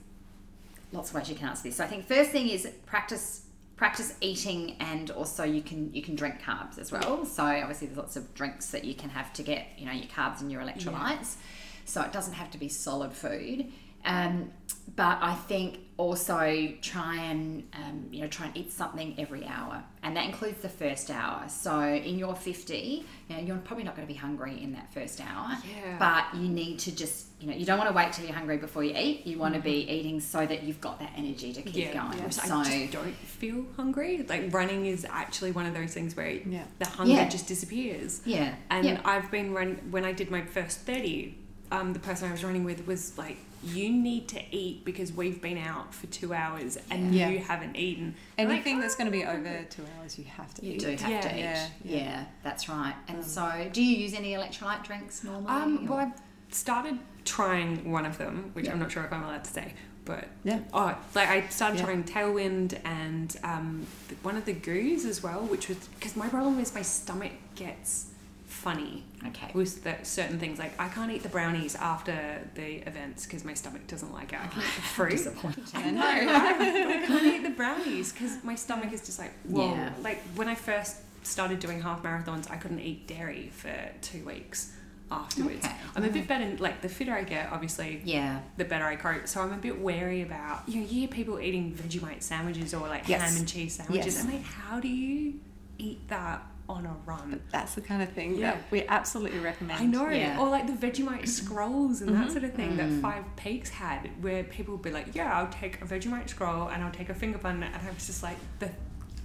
[0.93, 1.77] lots of ways you can answer this.
[1.77, 3.43] So I think first thing is practice
[3.77, 7.25] practice eating and also you can you can drink carbs as well.
[7.25, 10.07] So obviously there's lots of drinks that you can have to get, you know, your
[10.09, 11.37] carbs and your electrolytes.
[11.85, 13.73] So it doesn't have to be solid food.
[14.05, 14.53] Um,
[14.97, 19.83] but I think also try and um, you know try and eat something every hour,
[20.03, 21.45] and that includes the first hour.
[21.49, 24.93] So in your fifty, you know, you're probably not going to be hungry in that
[24.93, 25.97] first hour, Yeah.
[25.99, 28.57] but you need to just you know you don't want to wait till you're hungry
[28.57, 29.27] before you eat.
[29.27, 32.19] You want to be eating so that you've got that energy to keep Yeah, going.
[32.19, 34.25] whereas So I just don't feel hungry.
[34.29, 36.65] Like running is actually one of those things where Yeah.
[36.79, 37.29] the hunger Yeah.
[37.29, 38.23] just disappears.
[38.25, 39.01] yeah, And yeah.
[39.05, 41.39] I've been running when I did my first thirty.
[41.71, 45.41] Um, the person I was running with was like, "You need to eat because we've
[45.41, 47.29] been out for two hours and Yeah.
[47.31, 50.53] you haven't eaten." I'm like, anything that's going to be over two hours, you have
[50.55, 50.81] to you eat.
[50.81, 51.41] do have Yeah, to eat.
[51.41, 52.25] yeah, Yeah, yeah.
[52.43, 52.95] that's right.
[53.09, 55.51] And so, do you use any electrolyte drinks normally?
[55.53, 56.13] Um, well, I
[56.51, 60.29] started trying one of them, which I'm not sure if I'm allowed to say, but
[60.43, 60.59] Yeah.
[60.73, 61.85] oh, like I started Yeah.
[61.85, 63.87] trying Tailwind and um,
[64.23, 68.07] one of the goos as well, which was because my problem is my stomach gets
[68.47, 69.51] funny okay.
[69.55, 70.59] with the certain things.
[70.59, 74.41] Like I can't eat the brownies after the events because my stomach doesn't like it.
[74.41, 75.11] I can eat the fruit.
[75.11, 75.65] Disappointing.
[75.75, 76.29] I know, right?
[77.03, 79.73] I can't eat the brownies because my stomach is just like whoa.
[79.73, 79.93] Yeah.
[80.03, 84.73] Like when I first started doing half marathons, I couldn't eat dairy for two weeks
[85.11, 85.65] afterwards.
[85.65, 85.77] Okay.
[85.95, 86.57] I'm a bit better.
[86.59, 88.41] Like the fitter I get, obviously, Yeah.
[88.57, 89.29] the better I cope.
[89.29, 92.89] So I'm a bit wary about you know you hear people eating Vegemite sandwiches or
[92.89, 93.21] like Yes.
[93.21, 94.15] ham and cheese sandwiches.
[94.17, 94.25] Yes.
[94.25, 95.35] I'm like, how do you
[95.79, 97.41] eat that on a run?
[97.51, 98.53] That's the kind of thing Yeah.
[98.53, 99.81] that we absolutely recommend.
[99.81, 100.39] I know, Yeah.
[100.39, 103.03] or like the Vegemite scrolls and that sort of thing that Mm.
[103.03, 106.83] Five Peaks had, where people would be like, "Yeah, I'll take a Vegemite scroll and
[106.83, 108.71] I'll take a finger bun," and I was just like, "the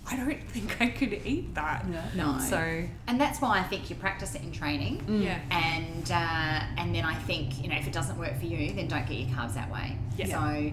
[0.09, 1.85] I don't think I could eat that.
[2.15, 2.39] No.
[2.39, 5.03] So and that's why I think you practice it in training.
[5.07, 5.37] Yeah.
[5.51, 8.87] And uh, and then I think you know if it doesn't work for you, then
[8.87, 9.97] don't get your carbs that way.
[10.15, 10.27] Yeah.
[10.27, 10.71] So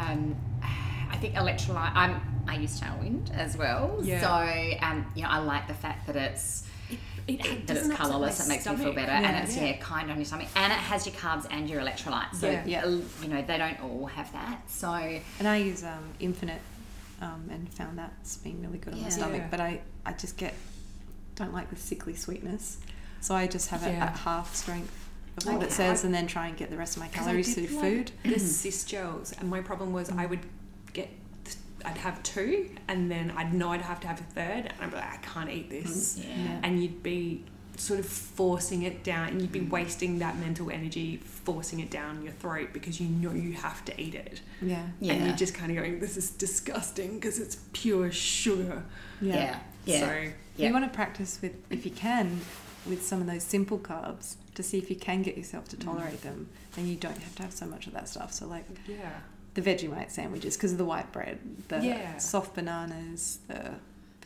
[0.00, 1.92] um, I think electrolyte.
[1.94, 3.98] I'm I use Tailwind as well.
[4.02, 4.20] Yeah.
[4.20, 6.64] So um, you know I like the fact that it's.
[7.26, 9.22] it that it's colourless, it makes me feel better, Yeah.
[9.28, 9.76] and it's yeah.
[9.78, 12.34] kind on your stomach, and it has your carbs and your electrolytes.
[12.36, 12.64] So Yeah.
[12.66, 12.86] Yeah.
[12.86, 14.70] you know they don't all have that.
[14.70, 14.88] So
[15.38, 16.58] And I use um, Infinit
[17.22, 19.04] um, and found that's been really good on Yeah.
[19.04, 19.40] my stomach.
[19.42, 19.48] Yeah.
[19.50, 20.52] But I, I just get,
[21.34, 22.78] don't like the sickly sweetness.
[23.22, 24.04] So I just have it Yeah.
[24.04, 24.92] at half strength
[25.38, 25.66] of what Okay.
[25.66, 28.10] it says and then try and get the rest of my calories through like food.
[28.24, 30.50] The cyst gels, and my problem was I would get,
[31.84, 34.90] I'd have two, and then I'd know I'd have to have a third, and I'd
[34.90, 36.60] be like, I can't eat this, yeah.
[36.62, 37.44] and you'd be
[37.76, 42.22] sort of forcing it down, and you'd be wasting that mental energy forcing it down
[42.22, 44.86] your throat because you know you have to eat it, Yeah.
[45.00, 45.12] yeah.
[45.14, 48.84] and you're just kind of going, this is disgusting because it's pure sugar.
[49.20, 50.06] yeah, yeah, So
[50.56, 50.66] yeah.
[50.68, 52.40] You want to practice with, if you can,
[52.86, 55.70] with some of those simple carbs to see if you can get yourself Mm.
[55.70, 56.48] to tolerate them.
[56.76, 58.32] Then you don't have to have so much of that stuff.
[58.32, 59.10] So like yeah,
[59.54, 61.38] the Vegemite sandwiches because of the white bread,
[61.68, 62.18] the Yeah.
[62.18, 63.70] soft bananas, the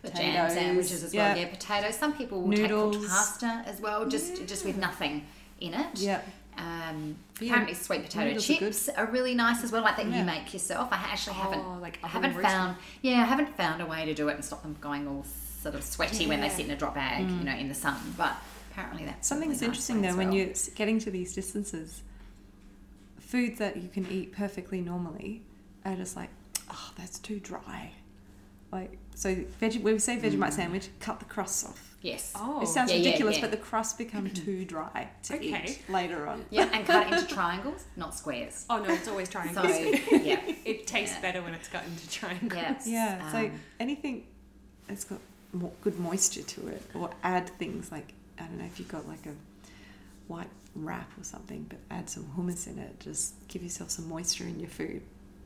[0.00, 1.36] the potatoes, jam sandwiches as well.
[1.36, 1.96] Yeah, potatoes.
[1.96, 2.96] Some people will take Noodles.
[2.96, 5.26] cooked pasta as well, just just with nothing
[5.60, 5.86] in it.
[5.98, 6.20] Yeah.
[6.56, 10.06] Um, Yeah, apparently, sweet potato noodles are chips are, really nice as well, like that
[10.08, 10.18] Yeah.
[10.20, 10.88] you make yourself.
[10.92, 14.14] I actually haven't, Oh, like I haven't found, yeah, I haven't found a way to
[14.14, 15.24] do it and stop them going all
[15.62, 17.96] sort of sweaty when they sit in a drop bag, you know, in the sun.
[18.16, 18.32] But
[18.72, 21.32] apparently, that's a Something really that's nice interesting though as when you're getting to these
[21.32, 22.02] distances,
[23.28, 25.42] foods that you can eat perfectly normally
[25.84, 26.30] are just like,
[26.70, 27.92] oh, that's too dry.
[28.72, 31.96] Like so, veg- when we say Vegemite sandwich, cut the crusts off.
[32.02, 32.60] yes, Oh.
[32.62, 33.40] It sounds Yeah, yeah, ridiculous, yeah.
[33.42, 35.64] but the crusts become too dry to Okay.
[35.68, 36.44] eat later on.
[36.50, 38.64] yeah, and cut it into triangles, not squares.
[38.70, 39.68] oh no, it's always triangles.
[39.74, 39.78] So
[40.16, 41.20] yeah, it tastes Yeah.
[41.22, 42.86] better when it's cut into triangles.
[42.86, 44.26] yeah, Yeah, so Um, anything
[44.86, 45.20] that's got
[45.52, 49.08] mo- good moisture to it, or add things like I don't know if you've got
[49.08, 49.32] like a
[50.28, 50.50] white
[50.84, 53.00] wrap or something, but add some hummus in it.
[53.00, 55.02] Just give yourself some moisture in your food,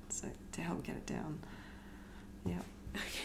[0.08, 1.38] so to help get it down.
[2.44, 2.58] Yeah,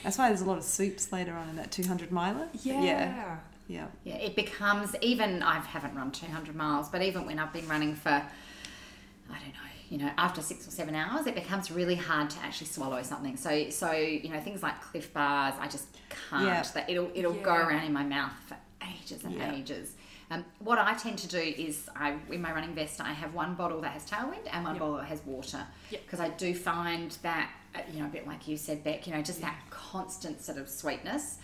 [0.04, 2.48] that's why there's a lot of soups later on in that 200 miler.
[2.64, 2.82] Yeah.
[2.84, 3.88] yeah, yeah.
[4.04, 7.96] Yeah, it becomes even I haven't run 200 miles, but even when I've been running
[7.96, 12.30] for I don't know, you know, after 6 or 7 hours, it becomes really hard
[12.30, 13.36] to actually swallow something.
[13.38, 15.88] So so, you know, things like Clif bars, I just
[16.30, 16.46] can't.
[16.46, 16.64] Yeah.
[16.74, 18.56] That it'll it'll go around in my mouth for
[19.02, 19.54] ages and Yeah.
[19.56, 19.94] ages.
[20.30, 23.56] Um, what I tend to do is I in my running vest I have one
[23.56, 24.80] bottle that has tailwind and one Yep.
[24.82, 26.02] bottle that has water Yep.
[26.04, 29.14] because I do find that uh, you know a bit like you said Beck you
[29.14, 31.38] know just that constant sort of sweetness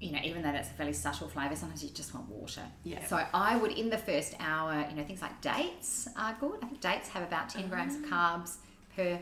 [0.00, 2.62] you know, even though that's a fairly subtle flavour, sometimes you just want water.
[2.82, 3.06] Yeah.
[3.06, 6.56] So I would, in the first hour, you know, things like dates are good.
[6.60, 8.56] I think dates have about 10 grams of carbs
[8.96, 9.20] per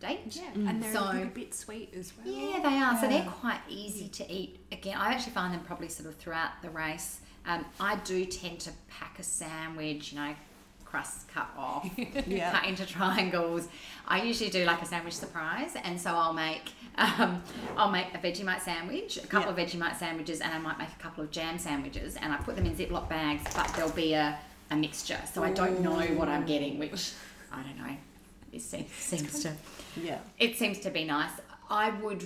[0.00, 0.20] date.
[0.30, 2.26] Yeah, and they're So- a bit sweet as well.
[2.34, 2.98] Yeah, they are.
[2.98, 4.58] So they're quite easy to eat.
[4.72, 7.20] Again, I actually find them probably sort of throughout the race.
[7.46, 10.34] Um, I do tend to pack a sandwich, you know,
[10.84, 11.88] crust cut off,
[12.26, 12.50] Yeah.
[12.58, 13.68] cut into triangles.
[14.08, 17.42] I usually do like a sandwich surprise, and so I'll make um,
[17.76, 21.02] I'll make a Vegemite sandwich, a couple of Vegemite sandwiches, and I might make a
[21.02, 24.38] couple of jam sandwiches, and I put them in Ziploc bags, but there'll be a,
[24.70, 27.12] a mixture, so I don't know what I'm getting, which
[27.52, 27.96] I don't know.
[28.52, 29.52] It seems, seems to
[30.02, 30.18] Yeah.
[30.38, 31.32] it seems to be nice.
[31.68, 32.22] I would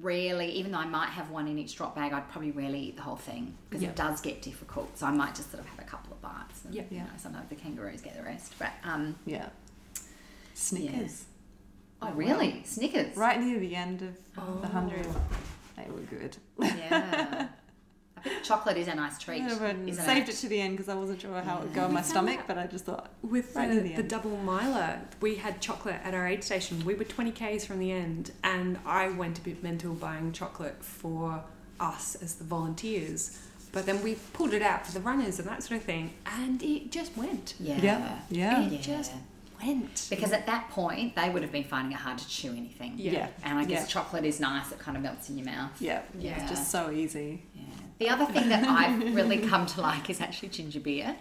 [0.00, 2.96] rarely, even though I might have one in each drop bag, I'd probably rarely eat
[2.96, 3.90] the whole thing because Yeah.
[3.90, 4.96] it does get difficult.
[4.98, 6.64] So I might just sort of have a couple of bites.
[6.64, 6.82] And, Yeah.
[6.90, 8.54] You know, sometimes the kangaroos get the rest.
[8.58, 9.48] But um, Yeah.
[10.54, 11.24] Snickers.
[12.02, 12.62] oh really?
[12.64, 13.16] Snickers.
[13.16, 15.06] Right near the end of the hundred,
[15.76, 16.36] they were good.
[16.60, 17.48] Yeah.
[18.16, 19.38] I think chocolate is a nice treat.
[19.42, 20.34] Yeah, isn't saved it?
[20.34, 22.40] it to the end because I wasn't sure how it would go in my stomach,
[22.46, 26.00] but I just thought With Right the, near the the, double miler, we had chocolate
[26.02, 26.84] at our aid station.
[26.84, 30.82] We were 20 k's from the end, and I went a bit mental buying chocolate
[30.82, 31.44] for
[31.78, 33.38] us as the volunteers.
[33.72, 36.62] But then we pulled it out for the runners and that sort of thing, and
[36.62, 37.54] it just went.
[37.60, 37.78] Yeah.
[37.82, 38.62] Yeah, yeah.
[38.66, 38.80] It Yeah.
[38.80, 39.12] just
[39.62, 40.06] went.
[40.08, 42.94] Because at that point, they would have been finding it hard to chew anything.
[42.96, 43.12] Yeah.
[43.12, 43.28] Yeah.
[43.44, 43.86] And I guess Yeah.
[43.86, 44.72] chocolate is nice.
[44.72, 45.70] It kind of melts in your mouth.
[45.80, 46.40] Yeah, Yeah.
[46.40, 47.42] it's just so easy.
[47.54, 47.62] Yeah.
[47.98, 51.16] The other thing that I've really come to like is actually ginger beer.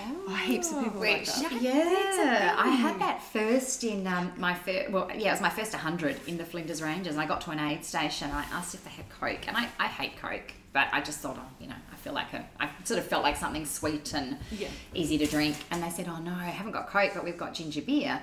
[0.00, 1.52] Oh, heaps of people like that.
[1.60, 5.72] yeah, I had that first in um, my first, well, yeah, it was my first
[5.72, 7.14] 100 in the Flinders Ranges.
[7.14, 8.30] And I got to an aid station.
[8.30, 11.36] I asked if they had Coke, and I, I hate Coke, but I just thought,
[11.40, 14.36] oh, you know, I feel like a, I sort of felt like something sweet and
[14.52, 14.68] Yeah.
[14.94, 15.56] easy to drink.
[15.72, 18.20] And they said, oh no, I haven't got Coke, but we've got ginger beer,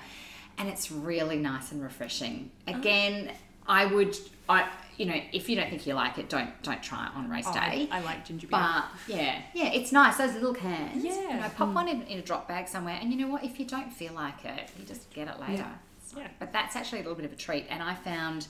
[0.57, 2.51] and it's really nice and refreshing.
[2.67, 3.31] Again,
[3.67, 4.15] I would,
[4.47, 7.29] I, you know, if you don't think you like it, don't don't try it on
[7.29, 7.87] race Oh, day.
[7.91, 8.59] I, I like ginger beer.
[8.59, 10.17] But yeah, yeah, it's nice.
[10.17, 11.03] Those little cans.
[11.03, 11.13] Yeah.
[11.13, 13.43] You know, pop one in, in a drop bag somewhere, and you know what?
[13.43, 15.65] If you don't feel like it, you just get it later.
[16.15, 16.27] Yeah.
[16.39, 17.65] But that's actually a little bit of a treat.
[17.69, 18.47] And I found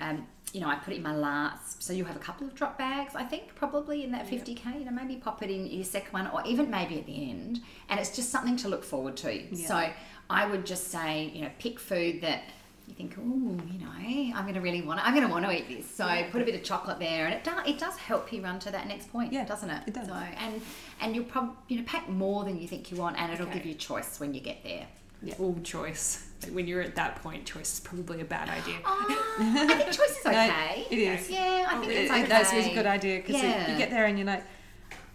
[0.00, 2.54] Um, you know, I put it in my last, so you have a couple of
[2.54, 4.78] drop bags, I think, probably in that 50k.
[4.78, 7.60] You know, maybe pop it in your second one, or even maybe at the end,
[7.90, 9.34] and it's just something to look forward to.
[9.34, 9.66] Yeah.
[9.66, 9.90] So
[10.30, 12.44] I would just say, you know, pick food that
[12.88, 13.90] you think, oh, you know,
[14.36, 15.90] I'm going to really want, to, I'm going to want to eat this.
[15.94, 18.58] So put a bit of chocolate there, and it does, it does help you run
[18.60, 19.82] to that next point, Yeah, doesn't it?
[19.86, 20.08] it does.
[20.08, 20.60] So and
[21.00, 23.58] and you'll probably you know pack more than you think you want, and it'll Okay.
[23.58, 24.86] give you choice when you get there.
[25.22, 25.34] Yeah.
[25.40, 26.24] All choice.
[26.44, 28.76] Like, when you're at that point, choice is probably a bad idea.
[28.84, 30.86] Oh, I think choice is No, okay.
[30.90, 31.28] it is.
[31.28, 32.02] Yeah, I Oh, think really?
[32.02, 32.26] it's It- okay.
[32.28, 33.72] That's a good idea because Yeah.
[33.72, 34.44] you get there and you're like,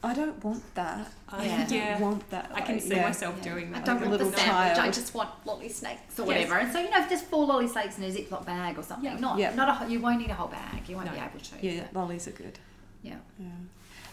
[0.06, 1.08] I don't want that.
[1.30, 1.58] I Yeah.
[1.66, 2.00] don't Yeah.
[2.00, 2.52] want that.
[2.54, 3.04] I can Like, see yeah.
[3.04, 3.78] myself doing that.
[3.78, 3.86] I that.
[3.86, 4.78] don't Like a want the little sandwich.
[4.78, 6.28] I just want lolly snakes or Yes.
[6.28, 6.58] whatever.
[6.60, 9.06] And so you know, if there's four lolly snakes in a Ziploc bag or something,
[9.14, 9.18] Yeah.
[9.20, 9.56] not Yeah.
[9.56, 10.88] not a you won't need a whole bag.
[10.90, 11.14] You won't No.
[11.14, 11.66] be able to.
[11.66, 12.60] Yeah, lollies are good.
[13.02, 13.16] yeah.
[13.40, 13.48] Yeah.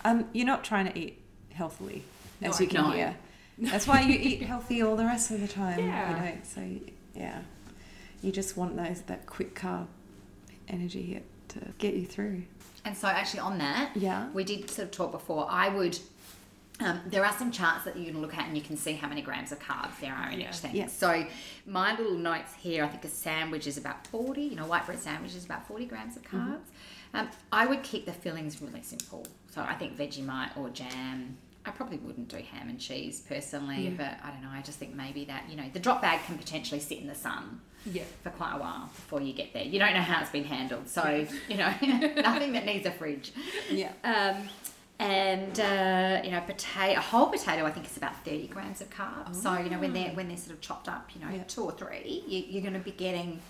[0.04, 1.20] Um, you're not trying to eat
[1.52, 2.04] healthily,
[2.40, 2.90] as No, you can no.
[2.92, 3.16] hear.
[3.58, 5.78] That's why you eat healthy all the rest of the time.
[5.80, 6.10] Yeah.
[6.10, 6.80] You know, so
[7.14, 7.40] yeah,
[8.22, 9.86] you just want those that quick carb
[10.68, 12.44] energy hit to get you through.
[12.84, 14.28] And so, actually, on that, Yeah.
[14.30, 15.46] we did sort of talk before.
[15.50, 15.98] I would.
[16.82, 19.06] Um, there are some charts that you can look at and you can see how
[19.06, 20.48] many grams of carbs there are in Yeah.
[20.48, 20.74] each thing.
[20.74, 20.86] Yeah.
[20.86, 21.26] So,
[21.66, 24.98] my little notes here I think a sandwich is about 40, you know, white bread
[24.98, 26.52] sandwich is about 40 grams of Mm-hmm.
[26.52, 26.60] carbs.
[27.12, 29.26] Um, I would keep the fillings really simple.
[29.54, 31.36] So, I think Vegemite or jam.
[31.66, 33.90] I probably wouldn't do ham and cheese personally, Yeah.
[33.96, 34.48] but I don't know.
[34.50, 37.14] I just think maybe that, you know, the drop bag can potentially sit in the
[37.14, 38.04] sun Yeah.
[38.22, 39.64] for quite a while before you get there.
[39.64, 43.32] You don't know how it's been handled, so you know nothing that needs a fridge.
[43.70, 43.92] Yeah.
[44.04, 44.48] Um,
[44.98, 48.90] and uh, you know, potato, a whole potato, I think is about thirty grams of
[48.90, 49.36] carbs.
[49.36, 51.42] So you know, when they're when they're sort of chopped up, you know, Yeah.
[51.44, 53.40] two or three, you, you're going to be getting.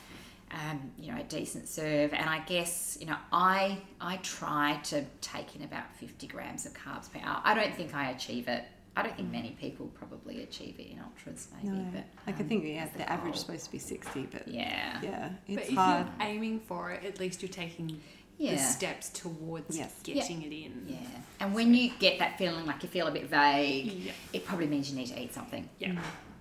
[0.52, 5.04] Um, you know, a decent serve, and I guess you know, I I try to
[5.20, 7.40] take in about fifty grams of carbs per hour.
[7.44, 8.64] I don't think I achieve it.
[8.96, 11.76] I don't think many people probably achieve it in ultras, maybe.
[11.76, 14.22] No, But like I um, think yeah, that's the average is supposed to be sixty,
[14.22, 14.98] but Yeah.
[15.00, 16.06] yeah, But it's if hard.
[16.18, 18.00] you're aiming for it, at least you're taking
[18.36, 18.52] Yeah.
[18.56, 19.94] the steps towards Yes.
[20.02, 20.84] getting it in.
[20.88, 20.96] Yeah.
[21.38, 24.12] And when you get that feeling like you feel a bit vague, Yeah.
[24.32, 25.68] it probably means you need to eat something.
[25.78, 25.92] Yeah.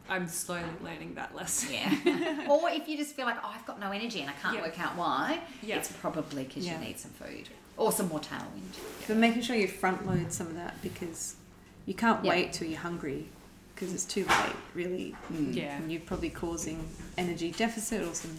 [0.10, 1.74] I'm slowly learning that lesson.
[1.74, 2.48] Yeah.
[2.50, 4.62] or if you just feel like, oh, I've got no energy and I can't Yeah.
[4.64, 5.78] work out why, Yeah.
[5.78, 6.80] it's probably because Yeah.
[6.80, 8.74] you need some food or some more tailwind.
[9.08, 11.36] But making sure you front load some of that because
[11.86, 12.32] you can't Yeah.
[12.32, 13.30] wait till you're hungry
[13.76, 15.16] because it's too late, really.
[15.32, 15.56] Mm.
[15.56, 15.78] Yeah.
[15.78, 18.38] And you're probably causing energy deficit or some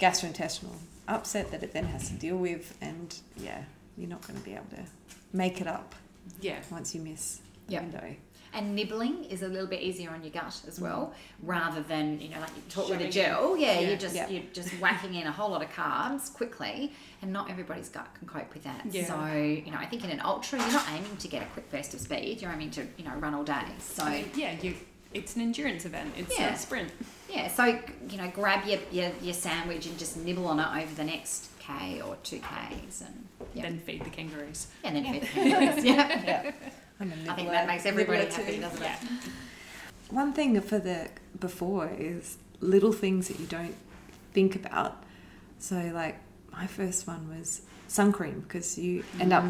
[0.00, 0.76] gastrointestinal
[1.08, 2.76] upset that it then has to deal with.
[2.80, 3.64] And yeah,
[3.96, 4.84] you're not going to be able to
[5.32, 5.94] make it up
[6.40, 6.60] Yeah.
[6.70, 7.80] once you miss the Yeah.
[7.82, 8.16] window.
[8.54, 11.48] And nibbling is a little bit easier on your gut as well, mm.
[11.48, 13.56] rather than you know like you talk with a Shoving gel.
[13.56, 13.88] Yeah, Yeah.
[13.88, 14.28] you're just Yeah.
[14.28, 16.92] you're just whacking in a whole lot of carbs quickly,
[17.22, 18.82] and not everybody's gut can cope with that.
[18.90, 19.06] Yeah.
[19.06, 21.70] So you know, I think in an ultra, you're not aiming to get a quick
[21.70, 22.42] burst of speed.
[22.42, 23.64] You're aiming to you know run all day.
[23.78, 24.74] So yeah, you.
[25.14, 26.14] It's an endurance event.
[26.16, 26.54] It's Yeah.
[26.54, 26.90] a sprint.
[27.28, 27.64] yeah, so
[28.08, 31.50] you know, grab your, your your sandwich and just nibble on it over the next
[31.58, 34.68] k or two k's, and yeah, Then feed the kangaroos.
[34.84, 35.84] and then feed the kangaroos.
[35.84, 36.22] yeah.
[36.24, 36.52] Yeah.
[37.00, 38.60] I'm a I think that makes everybody happy, too.
[38.60, 38.96] doesn't Yeah.
[39.02, 39.30] it?
[40.12, 43.74] One thing for the before is little things that you don't
[44.32, 45.02] think about.
[45.58, 46.18] So like
[46.52, 49.44] my first one was sun cream because you end up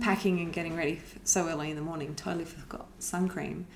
[0.00, 3.66] packing and getting ready so early in the morning, totally forgot sun cream.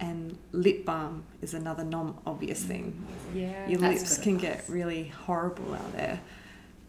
[0.00, 3.04] And lip balm is another non-obvious thing.
[3.34, 3.68] Yeah.
[3.68, 6.20] Your lips can get really horrible out there,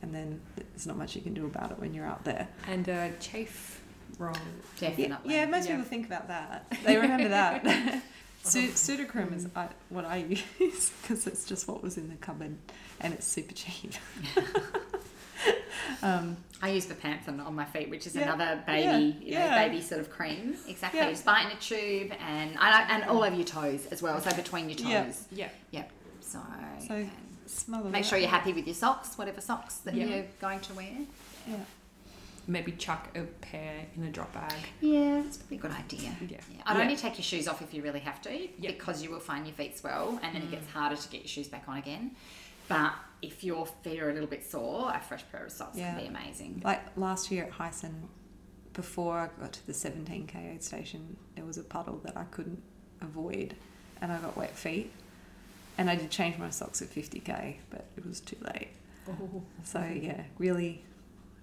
[0.01, 2.47] and then there's not much you can do about it when you're out there.
[2.67, 3.79] And uh, chafe
[4.19, 4.33] roll.
[4.79, 5.33] Yeah, Definitely.
[5.33, 5.75] yeah, most Yeah.
[5.77, 6.65] people think about that.
[6.85, 7.63] They remember that.
[8.43, 10.17] Su- Sudocrem is I, what I
[10.59, 12.55] use because it's just what was in the cupboard
[13.01, 13.93] and it's super cheap.
[16.01, 18.33] um, I use Bepanthen on my feet, which is Yeah.
[18.33, 18.97] another baby, Yeah.
[18.97, 19.67] you know, Yeah.
[19.67, 20.55] baby sort of cream.
[20.67, 20.99] Exactly.
[20.99, 21.09] Yeah.
[21.09, 24.19] Just buy it in a tube and and, and all over your toes as well.
[24.21, 25.03] So between your Yeah.
[25.05, 25.25] toes.
[25.31, 25.49] Yeah.
[25.71, 25.91] Yep.
[26.21, 26.39] So,
[26.87, 27.11] So, and
[27.45, 28.09] smother make that.
[28.09, 30.05] sure you're happy with your socks, whatever socks that Yeah.
[30.05, 30.91] you're going to wear.
[31.47, 31.55] Yeah.
[32.47, 34.53] Maybe chuck a pair in a drop bag.
[34.81, 36.15] Yeah, that's probably a good idea.
[36.27, 36.37] Yeah.
[36.65, 36.83] I'd Yeah.
[36.83, 38.71] only take your shoes off if you really have to, Yeah.
[38.71, 40.71] because you will find your feet swell, and then it gets mm.
[40.71, 42.15] harder to get your shoes back on again.
[42.67, 45.93] But if your feet are a little bit sore, a fresh pair of socks Yeah.
[45.93, 46.61] can be amazing.
[46.63, 48.09] Like last year at Heysen,
[48.73, 52.61] before I got to the 17k aid station, there was a puddle that I couldn't
[53.01, 53.55] avoid,
[54.01, 54.91] and I got wet feet.
[55.77, 58.69] And I did change my socks at 50k, but it was too late.
[59.09, 59.43] Oh.
[59.63, 60.83] So yeah, really,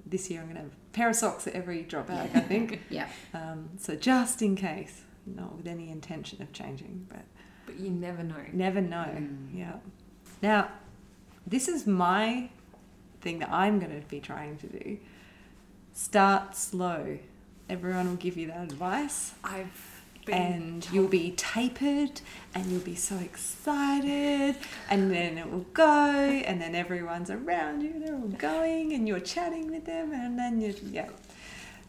[0.07, 2.30] this year I'm gonna have a pair of socks at every drop bag.
[2.34, 2.80] I think.
[2.90, 3.09] Yeah.
[3.34, 7.24] Um, so just in case, not with any intention of changing, but
[7.66, 8.44] But you never know.
[8.53, 9.09] never know.
[9.55, 9.76] Yeah.
[10.42, 10.68] Now,
[11.46, 12.50] this is my
[13.20, 14.98] thing that I'm going to be trying to do.
[15.92, 17.18] Start slow.
[17.68, 19.34] Everyone will give you that advice.
[19.44, 19.91] I've
[20.31, 22.20] and you'll be tapered
[22.55, 24.55] and you'll be so excited
[24.91, 29.18] and then it will go and then everyone's around you they're all going and you're
[29.20, 31.09] chatting with them and then you yeah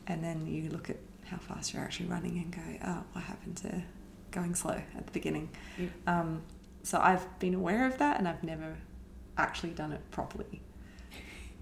[0.07, 3.55] and then you look at how fast you're actually running and go oh what happened
[3.57, 3.83] to
[4.31, 5.87] going slow at the beginning Yeah.
[6.07, 6.41] um,
[6.81, 8.75] so i've been aware of that and i've never
[9.37, 10.59] actually done it properly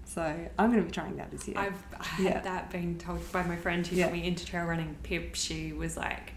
[0.06, 0.22] so
[0.58, 2.40] i'm going to be trying that this year I've had Yeah.
[2.40, 4.04] that being told by my friend who Yeah.
[4.06, 5.34] got me into trail running, Pip.
[5.34, 6.32] She was like,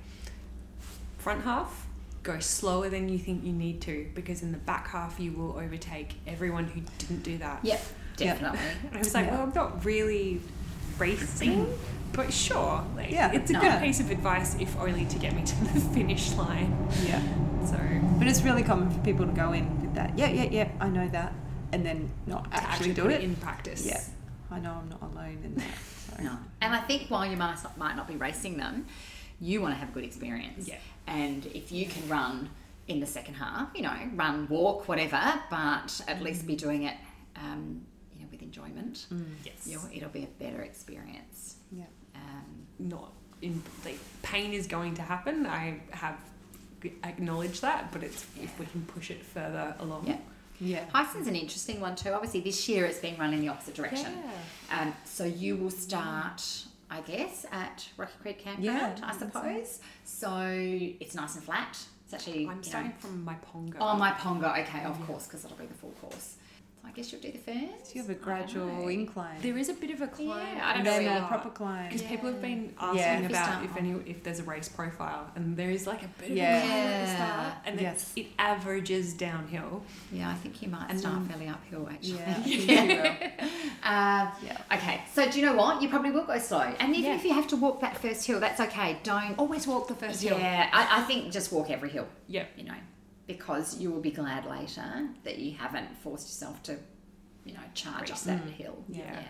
[1.26, 1.88] front half,
[2.22, 5.58] go slower than you think you need to because in the back half you will
[5.58, 7.60] overtake everyone who didn't do that.
[7.64, 7.82] Yep,
[8.16, 8.60] definitely.
[8.90, 9.32] And I was like, Yeah.
[9.34, 10.40] well, I'm not really
[11.00, 11.66] racing,
[12.14, 12.86] but sure.
[12.96, 13.62] Like, Yeah, it's a no.
[13.62, 16.72] good piece of advice if only to get me to the finish line.
[17.08, 17.20] yeah
[17.66, 17.80] So
[18.20, 20.16] But it's really common for people to go in with that.
[20.16, 20.70] Yeah, yeah, yeah.
[20.80, 21.34] I know that,
[21.72, 23.22] and then not to actually, actually do put it.
[23.22, 23.84] it in practice.
[23.84, 24.00] Yeah,
[24.52, 25.76] I know I'm not alone in that.
[26.18, 26.24] So.
[26.24, 26.38] No.
[26.62, 28.86] And I think while you might not, might not be racing them,
[29.42, 30.68] you want to have a good experience.
[30.68, 30.78] Yeah.
[31.08, 32.49] And if you can run
[32.88, 36.95] in the second half, you know, run, walk, whatever, but at least be doing it,
[37.36, 37.82] um,
[38.14, 39.08] you know, with enjoyment,
[39.43, 39.66] Yes.
[39.68, 41.56] you'll, it'll be a better experience.
[41.72, 41.86] Yeah.
[42.16, 45.45] Um, not in like pain is going to happen.
[45.45, 46.18] I have
[47.03, 50.08] acknowledged that, but it's if we can push it further along.
[50.08, 50.18] Yeah.
[50.62, 50.86] Yeah.
[50.93, 52.12] Heysen's an interesting one too.
[52.12, 54.14] Obviously, this year it's been run in the opposite direction.
[54.70, 54.82] Yeah.
[54.82, 56.41] Um, so you will start,
[56.96, 59.80] I guess, at Rocky Creek Campground, Yeah, I suppose.
[60.06, 60.34] So
[61.00, 61.78] it's nice and flat.
[62.06, 62.48] It's actually.
[62.48, 63.76] I'm starting from Myponga.
[63.82, 64.60] Oh, Myponga.
[64.62, 66.36] Okay, of course, because it'll be the full course.
[66.86, 67.88] So I guess you'll do the first.
[67.88, 69.42] So you have a gradual incline.
[69.42, 70.58] There is a bit of a climb.
[70.58, 71.88] Yeah, I don't and know then a proper climb.
[71.88, 73.20] Because people have been asking Yeah.
[73.28, 76.38] About if any if there's a race profile, and there is like a bit of
[76.38, 78.12] a climb at the start, and Yes.
[78.16, 79.84] then it averages downhill.
[80.12, 82.20] Yeah, I think you might And start then- fairly uphill actually.
[82.20, 83.50] Yeah, I think you will.
[83.84, 84.58] Uh, Yeah.
[84.76, 85.82] Okay, so do you know what?
[85.82, 87.16] You probably will go slow, and even Yeah.
[87.18, 88.98] if you have to walk that first hill, that's okay.
[89.04, 90.38] Don't Always walk the first hill.
[90.38, 92.08] Yeah, I, I think just walk every hill.
[92.28, 92.48] Yep.
[92.58, 92.74] You know,
[93.28, 96.78] because you will be glad later that you haven't forced yourself to,
[97.46, 98.52] you know, charge up that mm.
[98.52, 98.78] hill.
[98.90, 99.22] Yeah.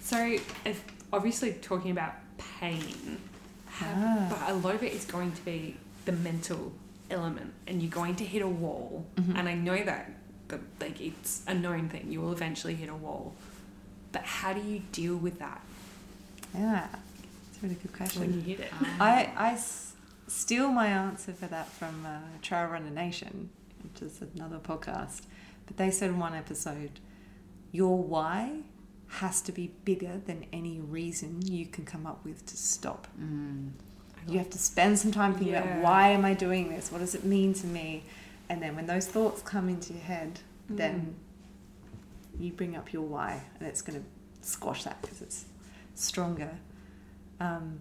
[0.00, 2.14] So, if obviously talking about
[2.60, 3.18] pain,
[3.66, 4.26] have, Ah.
[4.30, 6.72] but a lot of it is going to be the mental
[7.10, 9.04] element, and you're going to hit a wall.
[9.16, 9.36] Mm-hmm.
[9.36, 10.10] And I know that,
[10.48, 12.10] the, like, it's a known thing.
[12.10, 13.34] You will eventually hit a wall.
[14.12, 15.60] But how do you deal with that
[16.54, 16.86] Yeah,
[17.50, 18.20] it's a really good question.
[18.22, 18.72] when you hit it?
[18.72, 19.85] Um, I, I s-
[20.36, 23.48] steal my answer for that from uh, Trail Runner Nation,
[23.82, 25.22] which is another podcast.
[25.66, 27.00] But they said in one episode,
[27.72, 28.58] your why
[29.08, 33.06] has to be bigger than any reason you can come up with to stop.
[34.28, 35.62] You have to spend some time thinking Yeah.
[35.62, 36.90] about why am I doing this?
[36.92, 38.04] What does it mean to me?
[38.48, 41.14] And then when those thoughts come into your head, then
[42.38, 45.44] you bring up your why, and it's going to squash that because it's
[45.94, 46.50] stronger.
[47.40, 47.78] Um,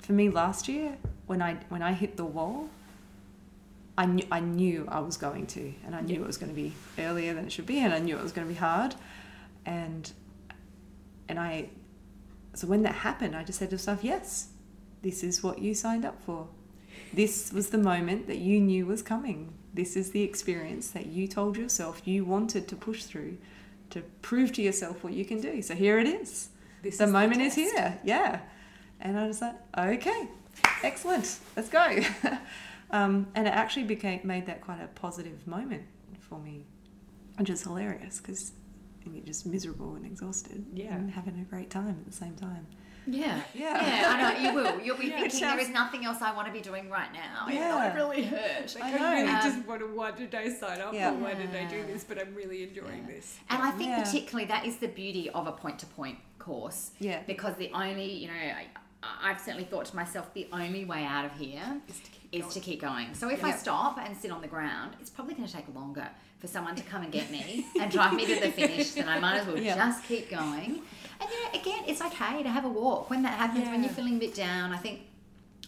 [0.00, 0.98] for me, last year
[1.28, 2.68] when I when I hit the wall,
[3.96, 6.22] I knew I knew I was going to, and I knew Yeah.
[6.22, 8.32] it was going to be earlier than it should be, and I knew it was
[8.32, 8.96] going to be hard,
[9.64, 10.10] and
[11.28, 11.68] and I
[12.54, 14.48] so when that happened, I just said to myself, yes,
[15.02, 16.48] this is what you signed up for.
[17.12, 19.52] This was the moment that you knew was coming.
[19.72, 23.36] This is the experience that you told yourself you wanted to push through
[23.90, 25.62] to prove to yourself what you can do.
[25.62, 26.48] So here it is.
[26.82, 27.98] This the is the moment is here.
[28.04, 28.40] Yeah.
[29.00, 30.28] And I was like, okay,
[30.82, 31.98] excellent, let's go.
[32.90, 35.82] um, and it actually became made that quite a positive moment
[36.20, 36.66] for me,
[37.38, 38.52] which is hilarious because
[39.10, 40.94] you're just miserable and exhausted Yeah.
[40.94, 42.66] and having a great time at the same time.
[43.10, 43.40] Yeah.
[43.54, 43.80] Yeah.
[43.82, 44.80] Yeah, I know, you will.
[44.84, 47.48] You'll be Yeah, thinking, there is nothing else I want to be doing right now.
[47.48, 47.90] You know, Yeah.
[47.92, 48.76] it really hurt.
[48.82, 49.12] I I know.
[49.12, 51.12] really Um, just want to, why did I sign up Yeah.
[51.12, 52.04] or why did I do this?
[52.04, 53.38] But I'm really enjoying this.
[53.48, 54.02] And I think Yeah.
[54.04, 56.90] particularly that is the beauty of a point to point course.
[56.98, 57.22] Yeah.
[57.26, 58.66] Because the only, you know, I,
[59.22, 62.40] I've certainly thought to myself, the only way out of here Is to keep is
[62.42, 62.52] going.
[62.52, 63.14] to keep going.
[63.14, 66.08] So if I stop and sit on the ground, it's probably going to take longer
[66.40, 68.92] for someone to come and get me and drive me to the finish.
[68.92, 69.76] Then I might as well Yeah.
[69.76, 70.82] just keep going.
[71.20, 73.66] And you know, again, it's okay to have a walk when that happens.
[73.66, 75.00] When you're feeling a bit down, I think.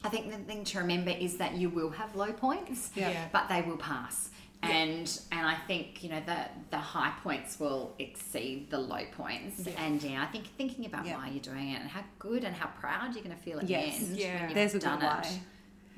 [0.03, 3.11] I think the thing to remember is that you will have low points, Yeah.
[3.11, 3.29] Yeah.
[3.33, 4.31] but they will pass.
[4.63, 6.37] And and I think you know the
[6.71, 9.67] the high points will exceed the low points.
[9.67, 9.73] Yeah.
[9.83, 11.17] And yeah, I think thinking about Yeah.
[11.17, 13.69] why you're doing it and how good and how proud you're going to feel at
[13.69, 13.99] Yes.
[13.99, 14.33] the end Yeah.
[14.35, 15.09] when you've There's a done good it.
[15.09, 15.41] why.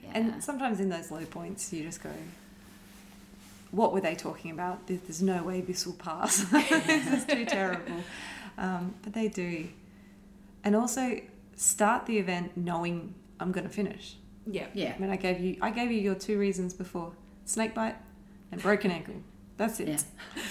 [0.05, 0.11] Yeah.
[0.15, 2.11] And sometimes in those low points, you just go,
[3.73, 4.87] what were they talking about?
[4.87, 6.45] There's no way this will pass.
[6.51, 7.97] this is too terrible.
[8.59, 9.69] Um, but they do.
[10.65, 11.21] And also
[11.57, 14.17] start the event knowing I'm going to finish.
[14.47, 14.67] Yeah.
[14.75, 14.95] yeah.
[14.97, 17.13] I mean, I gave you, I gave you your two reasons before:
[17.45, 17.97] snake bite
[18.53, 19.15] and broken ankle.
[19.57, 19.89] That's it.
[19.89, 19.99] Yeah.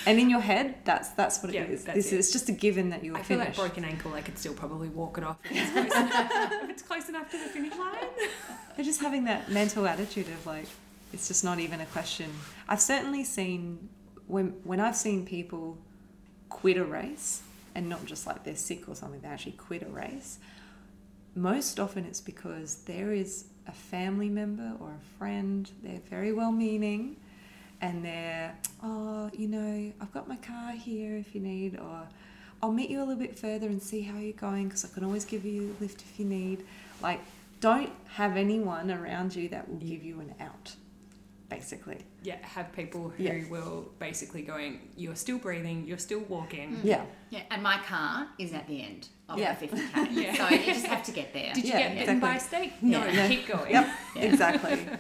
[0.06, 1.86] And in your head, that's that's what it Yeah, is.
[1.86, 2.20] This it.
[2.20, 3.58] is just a given that you'll I feel finish.
[3.58, 6.82] like broken ankle, I could still probably walk it off if it's close, if it's
[6.84, 7.96] close enough to the finish line.
[8.76, 10.66] They're just having that mental attitude of like,
[11.14, 12.30] it's just not even a question.
[12.70, 13.90] I've certainly seen
[14.28, 15.78] when when I've seen people
[16.50, 17.42] quit a race
[17.76, 20.38] and not just like they're sick or something, they actually quit a race.
[21.36, 26.52] Most often it's because there is a family member or a friend, they're very well
[26.52, 27.18] meaning
[27.82, 32.08] and they're, oh, you know, I've got my car here if you need, or
[32.62, 35.04] I'll meet you a little bit further and see how you're going because I can
[35.04, 36.64] always give you a lift if you need.
[37.02, 37.20] Like,
[37.60, 40.76] don't have anyone around you that will give you an out,
[41.50, 41.98] basically.
[42.24, 43.44] Yeah, have people who Yeah.
[43.50, 46.76] will basically going, you're still breathing, you're still walking.
[46.78, 46.84] Mm.
[46.84, 47.06] Yeah.
[47.32, 49.56] Yeah, and my car is at the end of Yeah.
[49.56, 50.08] the 50k.
[50.12, 50.36] Yeah.
[50.36, 51.54] So you just have to get there.
[51.54, 52.60] Did you Yeah, get bitten by a exactly.
[52.70, 52.84] snake?
[52.84, 53.28] No, Yeah.
[53.28, 53.72] keep going.
[53.72, 54.22] Yep, Yeah.
[54.22, 54.80] exactly.
[54.86, 54.98] Yeah.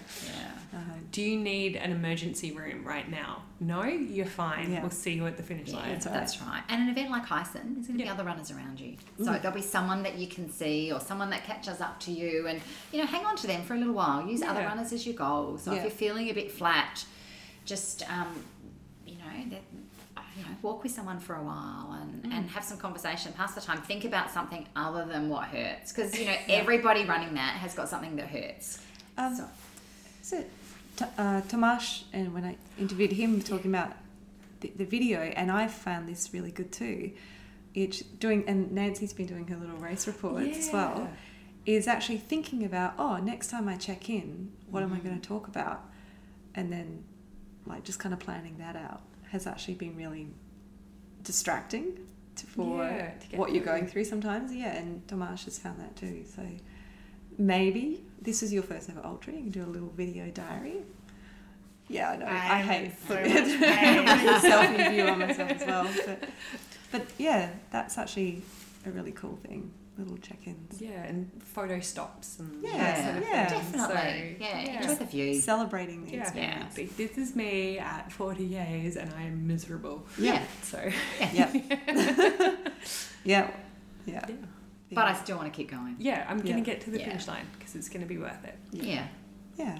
[0.74, 0.78] Uh,
[1.12, 3.44] Do you need an emergency room right now?
[3.60, 4.72] No, you're fine.
[4.72, 4.82] Yeah.
[4.82, 5.90] We'll see you at the finish line.
[5.90, 6.48] That's that's, right.
[6.50, 6.64] right.
[6.70, 8.06] And an event like Heysen, there's going to Yeah.
[8.06, 8.96] be other runners around you.
[9.18, 12.48] So there'll be someone that you can see or someone that catches up to you
[12.48, 12.62] and,
[12.94, 14.26] you know, hang on to them for a little while.
[14.26, 15.58] Use other runners as your goal.
[15.58, 15.80] So Yeah.
[15.80, 17.06] if you're feeling a bit flat,
[17.66, 18.42] just, um,
[19.06, 19.62] you know, that,
[20.38, 23.62] you know, walk with someone for a while and, and have some conversation, pass the
[23.62, 25.92] time, think about something other than what hurts.
[25.92, 28.80] Because, you know, everybody running that has got something that hurts.
[29.18, 29.50] Um, So-
[30.22, 30.50] Is it
[31.02, 32.04] T- uh, Tomash?
[32.14, 33.94] And when I interviewed him, talking about
[34.62, 37.12] the, the video, and I found this really good too.
[37.74, 41.10] It's doing, and Nancy's been doing her little race reports as well.
[41.66, 45.28] Is actually thinking about, oh, next time I check in, what am I going to
[45.28, 45.84] talk about,
[46.56, 47.04] and then
[47.68, 50.28] like just kind of planning that out has actually been really
[51.24, 52.00] distracting
[52.36, 54.54] to, for Yeah, what you're going through sometimes.
[54.54, 56.26] Yeah, and Tomash has found that too.
[56.36, 56.44] So
[57.38, 59.34] maybe this is your first ever ultra.
[59.34, 60.78] You can do a little video diary.
[61.88, 62.26] Yeah, I know.
[62.26, 64.08] I, I'm hate so putting much pain.
[64.08, 65.88] selfie view on myself as well.
[66.06, 66.30] But,
[66.92, 68.44] but yeah, that's actually
[68.86, 69.72] a really cool thing.
[69.98, 70.82] Little check-ins.
[70.82, 73.46] Yeah, and photo stops and Yeah, that sort of yeah.
[73.48, 73.60] thing.
[73.72, 74.36] Definitely.
[74.40, 75.36] So, yeah, enjoy the view.
[75.42, 76.22] Celebrating the Yeah.
[76.22, 76.78] experience.
[76.78, 80.06] Like, This is me at 40 years, and I am miserable.
[80.18, 80.42] Yeah.
[80.64, 80.90] So,
[81.34, 81.52] Yeah.
[81.94, 82.58] yeah.
[83.26, 83.52] Yeah.
[84.06, 84.26] yeah.
[84.94, 85.96] But I still want to keep going.
[86.00, 86.66] Yeah, I'm going to Yeah.
[86.66, 87.06] get to the Yeah.
[87.06, 88.58] finish line because it's going to be worth it.
[88.72, 89.08] Yeah.
[89.58, 89.80] Yeah.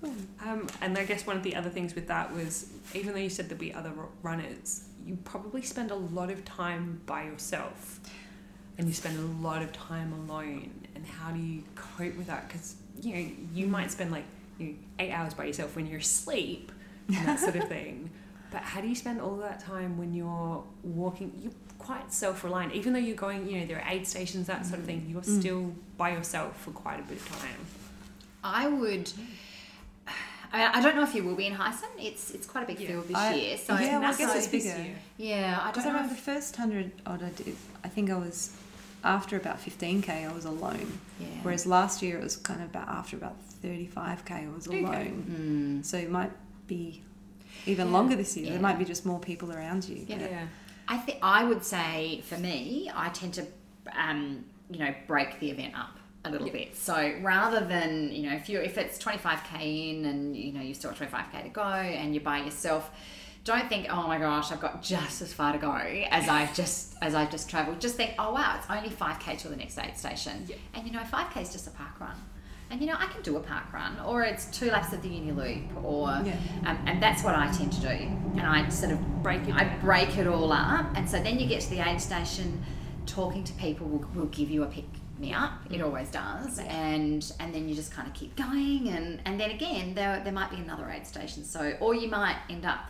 [0.00, 0.14] Cool.
[0.44, 3.30] Um, and I guess one of the other things with that was, even though you
[3.30, 8.00] said there'd be other runners, you probably spend a lot of time by yourself,
[8.78, 10.70] and you spend a lot of time alone.
[10.94, 12.48] And how do you cope with that?
[12.48, 14.24] Because you know you might spend like
[14.58, 16.70] you know, eight hours by yourself when you're asleep,
[17.08, 18.10] and that sort of thing.
[18.52, 21.32] But how do you spend all that time when you're walking?
[21.42, 23.48] You're quite self-reliant, even though you're going.
[23.48, 25.06] You know there are aid stations, that sort of thing.
[25.08, 25.40] You're Mm.
[25.40, 27.60] still by yourself for quite a bit of time.
[28.44, 29.10] I would.
[30.54, 31.88] I, I don't know if you will be in Heysen.
[31.98, 32.88] It's it's quite a big Yeah.
[32.88, 33.56] field this I- year.
[33.56, 34.82] So yeah, well, I guess it's this bigger.
[34.82, 34.96] year.
[35.16, 35.92] yeah, I don't I know.
[35.94, 38.54] remember the first hundred odd I did, I think I was
[39.02, 40.98] after about fifteen k, I was alone.
[41.18, 41.26] yeah.
[41.42, 44.68] Whereas last year it was kind of about after about thirty five k, I was
[44.68, 44.80] Okay.
[44.84, 45.80] alone.
[45.80, 45.84] Mm.
[45.86, 46.32] So it might
[46.66, 47.02] be
[47.66, 47.92] even Yeah.
[47.92, 48.46] longer this year.
[48.46, 48.52] Yeah.
[48.52, 50.04] There might be just more people around you.
[50.08, 50.18] Yeah.
[50.20, 50.46] yeah.
[50.88, 53.46] I think I would say for me, I tend to,
[53.96, 56.52] um, you know, break the event up a little Yeah.
[56.52, 56.76] bit.
[56.76, 60.52] So rather than you know, if you if it's twenty five k in and you
[60.52, 62.90] know you still have twenty five k to go and you're by yourself.
[63.44, 66.94] Don't think, oh my gosh, I've got just as far to go as I've just
[67.02, 67.80] as I've just travelled.
[67.80, 70.54] Just think, oh wow, it's only five k till the next aid station, Yeah.
[70.74, 72.14] and you know five k is just a park run,
[72.72, 75.08] and you know I can do a park run, or it's two laps of the
[75.08, 76.34] uni loop, or Yeah.
[76.64, 79.64] um, and that's what I tend to do, and I sort of Break it I
[79.80, 82.64] break it all up, and so then you get to the aid station,
[83.06, 84.86] talking to people will, will give you a pick
[85.18, 85.52] me up.
[85.70, 89.50] It always does, and and then you just kind of keep going, and and then
[89.52, 91.44] again there there might be another aid station.
[91.44, 92.80] So or you might end up.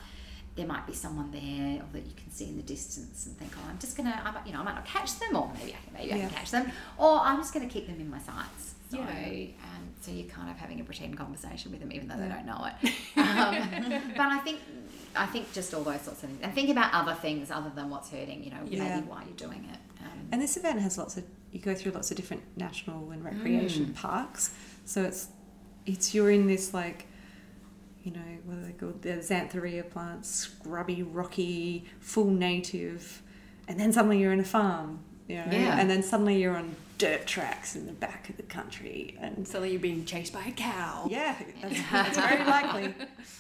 [0.55, 3.53] There might be someone there or that you can see in the distance and think,
[3.57, 5.73] oh, I'm just gonna, I might, you know, I might not catch them, or maybe
[5.73, 8.19] I can, maybe I can catch them, or I'm just gonna keep them in my
[8.19, 8.72] sights.
[8.93, 9.47] So, Yeah.
[9.65, 12.47] um, so you're kind of having a pretend conversation with them, even though they don't
[12.47, 12.93] know it.
[13.17, 14.59] Um, but I think
[15.15, 17.91] I think just all those sorts of things, and think about other things other than
[17.91, 18.43] what's hurting.
[18.45, 18.97] You know, Yeah.
[18.97, 19.79] maybe why you're doing it.
[20.05, 23.23] Um, And this event has lots of you go through lots of different national and
[23.25, 23.95] recreation Mm.
[23.95, 24.55] parks.
[24.87, 25.29] So it's
[25.87, 27.07] it's you're in this like
[28.05, 29.01] you know, what are they called?
[29.03, 33.23] The Xanthorrhea plants, scrubby, rocky, full native,
[33.69, 35.79] and then suddenly you're in a farm, you know, Yeah.
[35.79, 39.65] and then suddenly you're on dirt tracks in the back of the country, and So
[39.65, 41.09] you're being chased by a cow.
[41.11, 42.95] yeah, that's, that's very likely.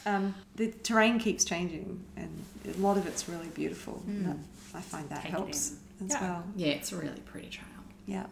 [0.05, 4.03] Um, the terrain keeps changing, and a lot of it's really beautiful.
[4.09, 4.37] and that-
[4.75, 6.21] I find that Take helps as Yeah.
[6.23, 6.45] well.
[6.57, 7.69] yeah, it's a really pretty trail.
[8.07, 8.27] Yeah,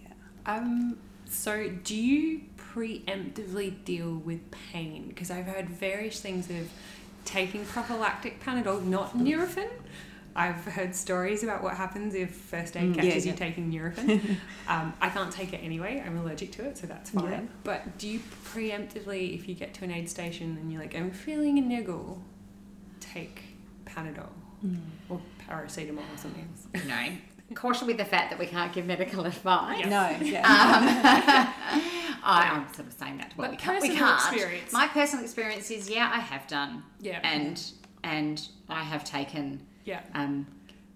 [0.00, 0.12] yeah.
[0.46, 5.08] Um, so do you preemptively deal with pain?
[5.08, 6.70] Because I've heard various things of
[7.24, 9.70] taking prophylactic Panadol, not Nurofen.
[10.40, 13.32] I've heard stories about what happens if first aid Mm, yeah, catches yeah.
[13.32, 14.36] you taking Nurofen.
[14.68, 16.02] um, I can't take it anyway.
[16.04, 17.30] I'm allergic to it, so that's fine.
[17.30, 17.40] Yeah.
[17.64, 18.20] But do you
[18.54, 22.22] preemptively, if you get to an aid station and you're like, I'm feeling a niggle,
[23.00, 23.42] take
[23.84, 24.28] Panadol
[24.64, 24.76] Mm.
[25.08, 25.18] or
[25.48, 26.48] paracetamol or something?
[26.86, 27.06] No.
[27.54, 29.84] Caution with the fact that we can't give medical advice.
[29.86, 30.46] No, yeah.
[30.46, 33.32] Um, I, I'm sort of saying that.
[33.36, 33.82] Well, But we can't.
[33.82, 34.20] We can't.
[34.20, 34.72] experience.
[34.72, 36.82] My personal experience is, yeah, I have done.
[37.00, 37.18] Yeah.
[37.24, 37.60] And
[38.04, 40.00] and I have taken Yeah.
[40.14, 40.46] um,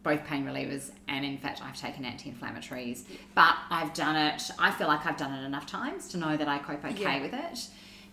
[0.03, 3.05] both pain relievers and in fact I've taken anti-inflammatories.
[3.35, 4.51] But I've done it.
[4.59, 7.23] I feel like I've done it enough times to know that I cope okay Yeah.
[7.23, 7.59] with it.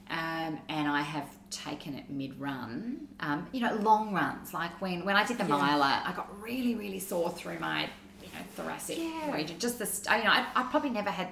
[0.09, 3.07] Um, and I have taken it mid-run.
[3.19, 4.53] Um, you know, long runs.
[4.53, 5.57] Like when when I did the Yeah.
[5.57, 7.81] miler, I got really really sore through my
[8.21, 9.33] you know thoracic Yeah.
[9.33, 9.59] region.
[9.59, 10.03] Just this.
[10.09, 11.29] You know, I, I probably never had.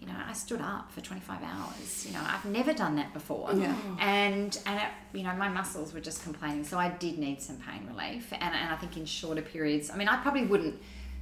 [0.00, 2.06] You know, I stood up for 25 hours.
[2.06, 3.50] You know, I've never done that before.
[3.54, 3.74] Yeah.
[3.98, 6.64] And, and it, you know, my muscles were just complaining.
[6.64, 8.32] So I did need some pain relief.
[8.32, 10.80] And, and I think in shorter periods, I mean, I probably wouldn't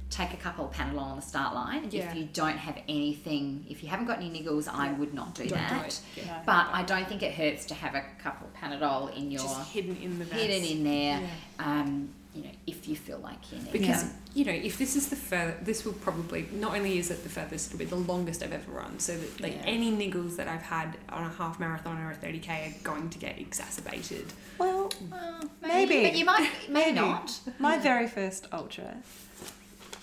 [0.09, 2.09] take a couple of Panadol on the start line Yeah.
[2.11, 3.65] if you don't have anything.
[3.67, 5.87] If you haven't got any niggles, I would not do Don't do that.
[5.87, 6.01] it.
[6.15, 6.43] Yeah.
[6.45, 9.69] But I don't think it hurts to have a couple of Panadol in your Just
[9.71, 10.39] hidden in the vest.
[10.41, 11.19] hidden in there.
[11.19, 11.27] Yeah.
[11.59, 14.09] Um, you know, if you feel like you need Because it.
[14.35, 17.29] you know, if this is the further, this will probably not only is it the
[17.29, 18.99] furthest, it'll be the longest I've ever run.
[18.99, 19.63] So that like Yeah.
[19.65, 23.09] any niggles that I've had on a half marathon or a thirty k are going
[23.09, 24.27] to get exacerbated.
[24.59, 26.03] Well, uh, Well, maybe.
[26.03, 26.95] But you might, maybe, Maybe.
[26.95, 27.39] not.
[27.59, 28.97] My very first ultra,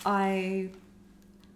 [0.05, 0.71] I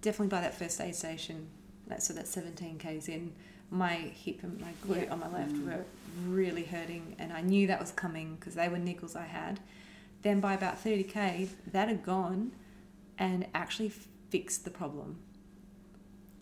[0.02, 1.48] definitely by that first aid station,
[1.88, 3.32] that so that's 17 k's in,
[3.70, 5.12] my hip and my glute Yeah.
[5.12, 5.66] on my left mm.
[5.66, 5.84] were
[6.26, 9.60] really hurting, and I knew that was coming because they were niggles I had.
[10.22, 12.52] Then by about 30k, that had gone,
[13.18, 13.92] and actually
[14.30, 15.18] fixed the problem.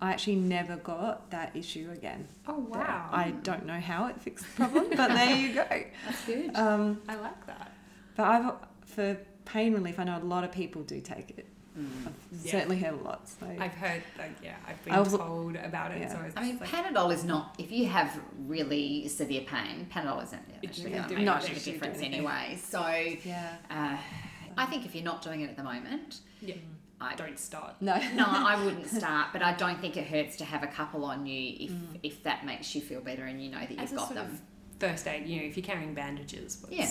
[0.00, 2.28] I actually never got that issue again.
[2.46, 3.08] Oh wow!
[3.10, 5.64] I don't know how it fixed the problem, but there you go.
[6.04, 6.54] That's good.
[6.54, 7.72] Um, I like that.
[8.14, 8.54] but I've
[8.84, 9.16] for
[9.46, 11.46] pain relief, I know a lot of people do take it.
[11.76, 12.12] I've
[12.44, 12.50] Yeah.
[12.52, 13.28] certainly heard a lot.
[13.28, 16.00] So I've heard, like, yeah, I've been I was- told about it.
[16.00, 16.08] yeah.
[16.12, 17.54] So I, was I mean, like, Panadol is not.
[17.58, 21.50] If you have really severe pain, Panadol isn't It's actually not going to make much
[21.50, 22.58] of a difference anyway.
[22.62, 22.80] So,
[23.24, 23.96] yeah, uh,
[24.56, 26.54] I think if you're not doing it at the moment, yeah,
[27.00, 27.74] I don't start.
[27.82, 29.28] no, no, I wouldn't start.
[29.34, 31.72] But I don't think it hurts to have a couple on you if
[32.02, 34.40] if that makes you feel better and you know that you've As got sort them.
[34.80, 36.90] first aid, you know, if you're carrying bandages, what's, Yeah.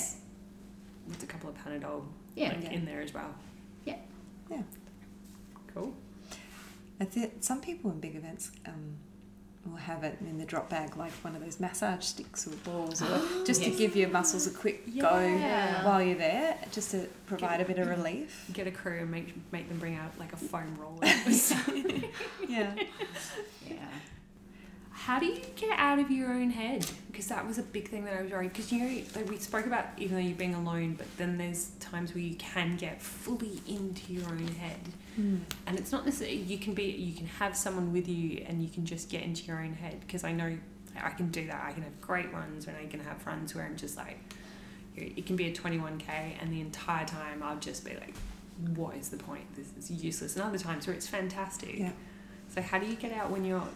[1.07, 2.03] what's a couple of Panadol
[2.35, 2.49] Yeah.
[2.49, 2.71] like, Yeah.
[2.71, 3.33] in there as well?
[3.85, 3.95] Yeah.
[4.49, 4.61] Yeah.
[5.73, 5.93] Cool.
[6.99, 8.95] I think some people in big events um,
[9.65, 13.01] will have it in the drop bag, like one of those massage sticks or balls,
[13.01, 15.81] or just to give your muscles a quick Yeah.
[15.81, 18.45] go while you're there, just to provide a bit of relief.
[18.53, 20.99] Get a crew and make make them bring out like a foam roller.
[22.47, 22.73] Yeah,
[23.67, 23.75] Yeah.
[25.05, 26.83] How do you get out of your own head?
[27.11, 28.53] Because that was a big thing that I was worried.
[28.53, 31.67] Because you know, like we spoke about, even though you're being alone, but then there's
[31.79, 34.79] times where you can get fully into your own head,
[35.15, 35.37] hmm.
[35.67, 38.69] and it's not necessarily you can be you can have someone with you and you
[38.69, 39.99] can just get into your own head.
[39.99, 40.57] Because I know
[40.99, 41.63] I can do that.
[41.63, 44.17] I can have great runs when I can have runs where I'm just like,
[44.95, 46.09] it can be a 21k,
[46.41, 48.15] and the entire time I'll just be like,
[48.75, 49.43] what is the point?
[49.55, 50.35] This is useless.
[50.35, 51.77] And other times where it's fantastic.
[51.77, 51.91] yeah,
[52.49, 53.67] So how do you get out when you're,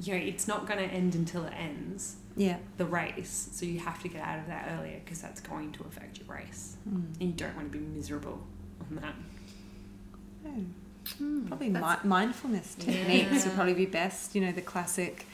[0.00, 2.58] you know, it's not going to end until it ends yeah.
[2.76, 3.48] the race.
[3.52, 6.28] So you have to get out of that earlier because that's going to affect your
[6.36, 7.20] race, Mm.
[7.20, 8.46] and you don't want to be miserable
[8.90, 9.14] on that.
[10.46, 10.64] Oh.
[11.46, 14.34] Probably mi- mindfulness techniques would probably be best.
[14.34, 15.26] You know, the classic.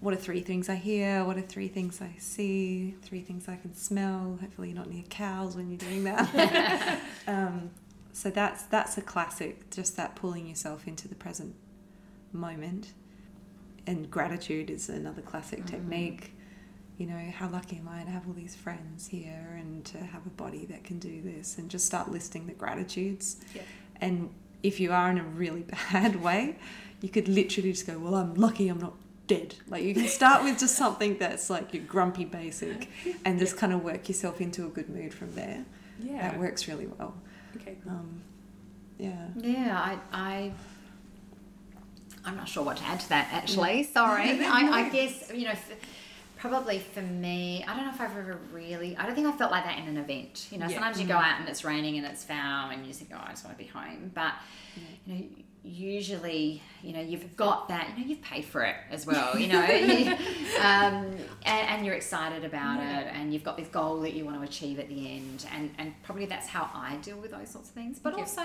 [0.00, 1.24] What are three things I hear?
[1.24, 2.94] What are three things I see?
[3.02, 4.38] Three things I can smell.
[4.40, 7.00] Hopefully, you're not near cows when you're doing that.
[7.26, 7.70] um,
[8.12, 9.70] so that's that's a classic.
[9.70, 11.54] Just that pulling yourself into the present
[12.32, 12.92] moment.
[13.88, 16.34] And gratitude is another classic technique.
[16.98, 20.26] You know, how lucky am I to have all these friends here and to have
[20.26, 23.36] a body that can do this and just start listing the gratitudes.
[23.54, 23.62] Yeah.
[23.98, 25.62] And if you are in a really
[25.92, 26.58] bad way,
[27.00, 28.92] you could literally just go, Well, I'm lucky I'm not
[29.26, 29.54] dead.
[29.68, 32.90] Like you can start with just something that's like your grumpy basic
[33.24, 35.64] and just kind of work yourself into a good mood from there.
[35.98, 36.28] Yeah.
[36.28, 37.14] That works really well.
[37.56, 37.78] Okay.
[37.82, 37.92] Cool.
[37.92, 38.20] Um,
[38.98, 39.28] yeah.
[39.36, 40.52] Yeah, I, I,
[42.28, 43.82] I'm not sure what to add to that actually.
[43.92, 44.44] Sorry.
[44.44, 45.54] I, I guess, you know,
[46.36, 49.50] probably for me, I don't know if I've ever really, I don't think I felt
[49.50, 50.46] like that in an event.
[50.50, 50.74] You know, Yeah.
[50.74, 53.30] sometimes you go out and it's raining and it's foul and you think, oh, I
[53.30, 54.12] just want to be home.
[54.14, 54.34] But,
[55.06, 55.24] you know,
[55.64, 59.48] usually, you know, you've got that, you know, you've paid for it as well, you
[59.48, 60.12] know, you-
[60.60, 61.06] um,
[61.44, 64.42] and, and you're excited about it and you've got this goal that you want to
[64.46, 65.46] achieve at the end.
[65.54, 67.98] And, and probably that's how I deal with those sorts of things.
[67.98, 68.20] But Yeah.
[68.20, 68.42] also,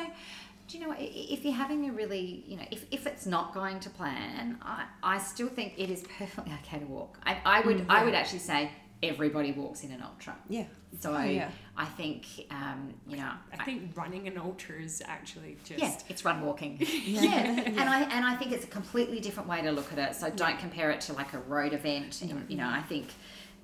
[0.67, 0.99] do you know what?
[0.99, 3.89] i- i- If you're having a really, you know, if, if it's not going to
[3.89, 7.19] plan, I, I still think it is perfectly okay to walk.
[7.25, 10.35] I, I would I would actually say everybody walks in an ultra.
[10.47, 10.63] Yeah.
[10.99, 11.49] So Oh, yeah.
[11.75, 16.23] I think um, you know I think running an ultra is actually just yeah, it's
[16.23, 16.77] run walking.
[17.05, 17.29] Yeah.
[17.65, 20.15] and I and I think it's a completely different way to look at it.
[20.15, 22.21] So don't compare it to like a road event.
[22.21, 23.07] And, you know, I think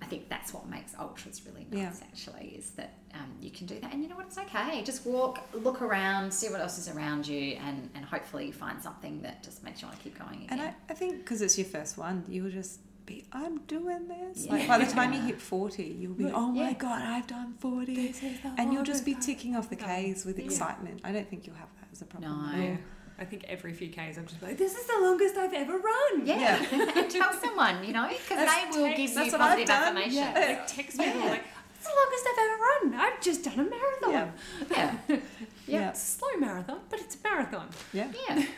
[0.01, 1.99] I think that's what makes ultras really nice.
[1.99, 2.07] Yeah.
[2.07, 4.27] Actually, is that um, you can do that, and you know what?
[4.27, 4.81] It's okay.
[4.83, 8.81] Just walk, look around, see what else is around you, and and hopefully you find
[8.81, 10.47] something that just makes you want to keep going again.
[10.51, 14.45] And I, I think because it's your first one, you'll just be, I'm doing this.
[14.45, 14.53] Yeah.
[14.53, 16.73] Like by the time you hit 40, you'll be, oh my Yeah.
[16.73, 18.13] God, I've done 40.
[18.57, 21.01] And you'll just be ticking off the Ks with excitement.
[21.03, 22.31] I don't think you'll have that as a problem.
[22.31, 22.77] No.
[23.19, 23.25] At all.
[23.25, 23.25] Yeah.
[23.25, 26.25] I think every few Ks I'm just like, this is the longest I've ever run.
[26.25, 29.49] yeah, and tell someone, you know, because they will text- give you that's what I've
[29.49, 29.83] positive done.
[29.83, 30.13] affirmation.
[30.13, 30.33] Yeah.
[30.47, 31.43] Like text me and I'm like,
[31.75, 33.01] it's the longest I've ever run.
[33.13, 34.11] I've just done a marathon.
[34.11, 34.31] Yeah.
[34.71, 35.17] Yeah, Yeah,
[35.67, 35.89] Yeah.
[35.89, 37.69] it's a slow marathon, but it's a marathon.
[37.93, 38.11] Yeah.
[38.29, 38.45] yeah.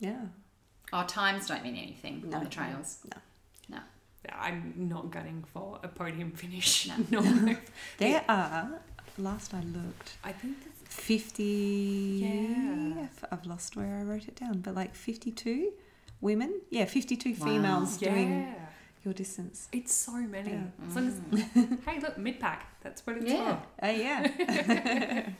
[0.00, 0.20] Yeah.
[0.92, 2.36] Our times don't mean anything No.
[2.38, 2.98] on the trails.
[3.04, 3.18] No.
[3.76, 3.78] No.
[4.32, 6.88] I'm not gunning for a podium finish.
[7.10, 7.20] No.
[7.20, 7.56] No.
[7.98, 8.80] There are,
[9.18, 11.42] last I looked, I think that's 50.
[12.22, 13.06] Yeah.
[13.30, 15.72] I've- lost where I wrote it down, but like 52
[16.20, 16.60] women.
[16.70, 17.46] Yeah, 52 Wow.
[17.46, 18.54] females doing
[19.04, 19.68] your distance.
[19.72, 20.50] It's so many.
[20.52, 20.64] Yeah.
[20.94, 22.66] Long hey, look, mid pack.
[22.82, 23.60] That's what it's Yeah.
[23.78, 23.84] for.
[23.84, 25.30] Uh, yeah.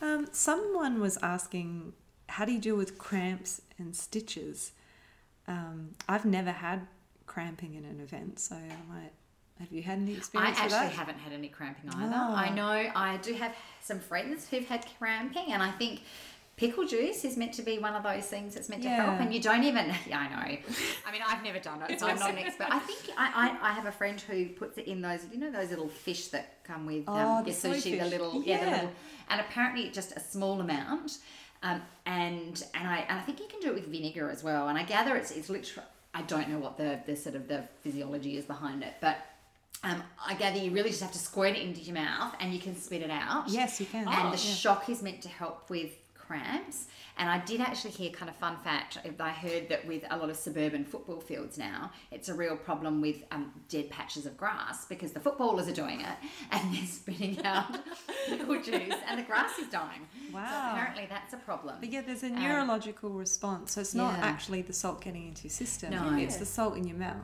[0.02, 1.92] um, someone was asking,
[2.28, 4.72] how do you deal with cramps and stitches?
[5.48, 6.86] Um, I've never had
[7.26, 9.12] cramping in an event, so I might.
[9.62, 12.12] Have you had any I experience with actually haven't had any cramping either.
[12.14, 12.34] Oh.
[12.34, 16.00] I know I do have some friends who've had cramping, and I think
[16.56, 19.20] pickle juice is meant to be one of those things that's meant to help.
[19.20, 20.58] And you don't even, yeah, I know.
[21.06, 22.66] I mean, I've never done it, so I'm not an expert.
[22.70, 25.52] I think I, I, I have a friend who puts it in those, you know,
[25.52, 28.70] those little fish that come with Oh, um, the your sushi, the little, yeah, the
[28.70, 28.90] little,
[29.30, 31.18] and apparently just a small amount.
[31.62, 34.66] Um, and and I and I think you can do it with vinegar as well.
[34.66, 37.64] And I gather it's it's literally I don't know what the the sort of the
[37.82, 39.16] physiology is behind it, but
[39.84, 42.60] um, I gather you really just have to squirt it into your mouth and you
[42.60, 43.48] can spit it out.
[43.48, 44.06] Yes, you can.
[44.06, 44.54] And Oh, the yeah.
[44.54, 46.86] shock is meant to help with cramps.
[47.18, 48.96] And I did actually hear kind of fun fact.
[49.20, 53.00] I heard that with a lot of suburban football fields now, it's a real problem
[53.02, 56.16] with um, dead patches of grass because the footballers are doing it
[56.52, 57.66] and they're spitting out
[58.28, 60.06] pickle juice and the grass is dying.
[60.30, 60.70] So Wow.
[60.72, 61.74] apparently that's a problem.
[61.80, 63.72] But yeah, there's a Um, neurological response.
[63.72, 64.24] So it's not yeah.
[64.24, 65.90] actually the salt getting into your system.
[65.90, 66.16] No.
[66.16, 67.16] It's the salt in your mouth.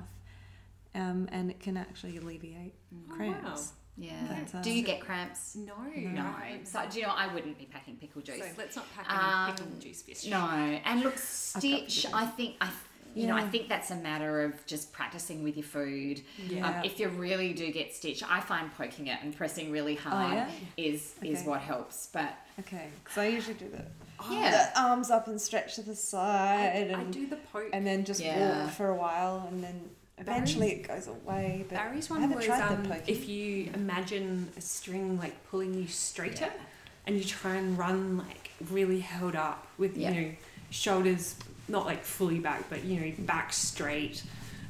[0.98, 2.74] Um, and it can actually alleviate
[3.08, 3.72] cramps.
[3.96, 4.12] Yeah.
[4.52, 5.56] But, uh, do you get cramps?
[5.56, 5.74] No.
[5.94, 6.30] No.
[6.64, 8.38] So do you know I wouldn't be packing pickle juice.
[8.38, 10.26] So let's not pack any Um, pickle juice fish.
[10.26, 10.38] No,
[10.84, 12.06] and look, stitch.
[12.12, 12.70] I think I,
[13.14, 16.22] you know, I think that's a matter of just practicing with your food.
[16.48, 16.68] Yeah.
[16.68, 20.32] Um, if you really do get stitch, I find poking it and pressing really hard
[20.32, 20.50] Oh, yeah?
[20.76, 22.08] is is what helps.
[22.12, 22.88] But Okay.
[23.14, 23.84] So I usually do the,
[24.32, 26.90] yeah, the arms up and stretch to the side.
[26.92, 27.70] I and, do the poke.
[27.72, 28.64] and then just Yeah.
[28.64, 29.90] walk for a while and then
[30.20, 31.64] eventually it goes away.
[31.68, 35.74] But Barry's I one haven't was tried um, if you imagine a string like pulling
[35.74, 36.50] you straighter
[37.06, 40.10] and you try and run like really held up with Yeah.
[40.10, 40.30] you know
[40.70, 41.34] shoulders
[41.68, 44.22] not like fully back but you know back straight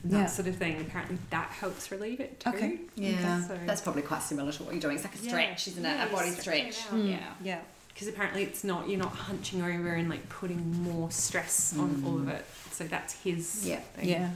[0.04, 0.26] that Yeah.
[0.26, 2.78] sort of thing apparently that helps relieve it too Okay.
[2.94, 4.94] yeah, So- that's probably quite similar to what you're doing.
[4.96, 5.28] It's like a Yeah.
[5.30, 5.88] stretch, isn't it?
[5.88, 6.92] Yeah, a body stretch it stretch.
[7.00, 7.04] out.
[7.04, 7.32] Yeah.
[7.42, 7.60] Yeah.
[7.88, 12.16] because apparently it's not you're not hunching over and like putting more stress on all
[12.18, 13.80] of it so that's his Yeah.
[13.96, 14.08] thing.
[14.08, 14.30] Yeah.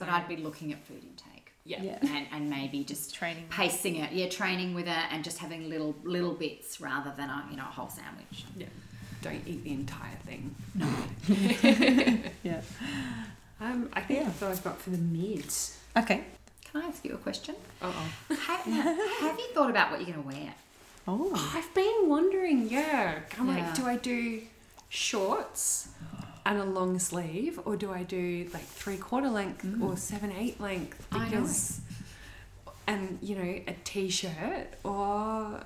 [0.00, 1.52] But I'd be looking at food intake.
[1.64, 1.98] yeah, Yeah.
[2.02, 3.44] And, and maybe just Training.
[3.50, 7.46] pacing it, yeah, training with it, and just having little little bits rather than a
[7.50, 8.44] you know a whole sandwich.
[8.56, 8.66] Yeah.
[9.22, 10.42] don't eat the entire thing
[10.74, 10.88] No,
[12.42, 12.62] Yeah.
[13.60, 14.24] um I think Yeah.
[14.26, 16.24] that's all I've got for the mids Okay.
[16.64, 17.54] can I ask you a question?
[17.82, 18.08] uh-oh
[18.46, 20.54] Have, have you thought about what you're going to wear?
[21.08, 21.32] Oh.
[21.56, 23.18] I've been wondering, yeah.
[23.38, 23.54] I'm Yeah.
[23.66, 24.40] like, do I do
[24.88, 25.88] shorts
[26.46, 30.60] and a long sleeve, or do I do like three quarter length or seven eight
[30.60, 31.06] length?
[31.12, 31.80] Because,
[32.86, 35.60] and you know, a t-shirt, or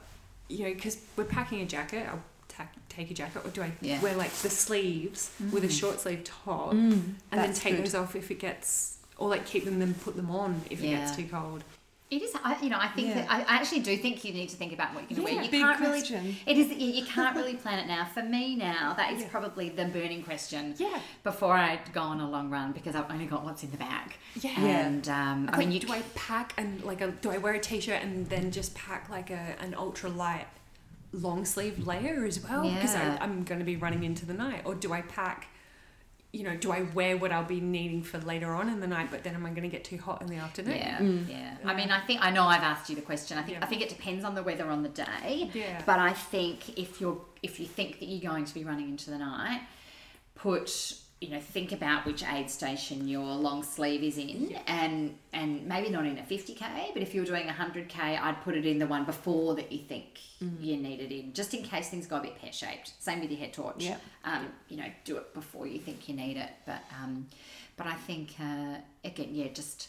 [0.48, 2.06] you know, because we're packing a jacket.
[2.10, 4.00] I'll ta- take a jacket, or do I Yeah.
[4.00, 7.86] wear like the sleeves with a short sleeve top, Mm, and then take good.
[7.86, 10.88] those off if it gets, or like keep them and put them on if it
[10.88, 11.64] gets too cold.
[12.10, 13.14] It is, I, you know, I think Yeah.
[13.14, 15.32] that I, I actually do think you need to think about what you're going to
[15.32, 15.44] Yeah, wear.
[15.46, 16.22] You big can't question.
[16.22, 16.36] really.
[16.46, 16.68] It is.
[16.70, 18.04] You, you can't really plan it now.
[18.04, 19.28] For me now, that is Yeah.
[19.30, 20.74] probably the burning question.
[20.78, 21.00] Yeah.
[21.22, 24.14] Before I go on a long run because I've only got what's in the bag.
[24.40, 24.50] Yeah.
[24.60, 27.58] And um, I mean, you do I pack and like a do I wear a
[27.58, 30.46] t-shirt and then just pack like a an ultra light
[31.12, 32.94] long sleeve layer as well because.
[32.94, 35.48] I'm going to be running into the night, or do I pack?
[36.34, 39.08] You know, do I wear what I'll be needing for later on in the night,
[39.12, 40.76] but then am I going to get too hot in the afternoon?
[40.76, 41.28] Yeah, Mm.
[41.30, 41.56] yeah.
[41.64, 43.38] I mean, I think I know I've asked you the question.
[43.38, 43.64] I think Yeah.
[43.64, 45.50] I think it depends on the weather on the day.
[45.54, 45.80] Yeah.
[45.86, 49.10] But I think if you're if you think that you're going to be running into
[49.10, 49.60] the night,
[50.34, 55.66] put you know think about which aid station your long sleeve is in and and
[55.66, 58.86] maybe not in a 50k but if you're doing 100k i'd put it in the
[58.86, 60.20] one before that you think
[60.60, 62.92] you need it in just in case things go a bit pear-shaped.
[63.02, 63.76] Same with your head torch.
[63.78, 64.00] Yep.
[64.26, 67.26] um, you know do it before you think you need it but um,
[67.78, 69.88] but i think uh, again yeah just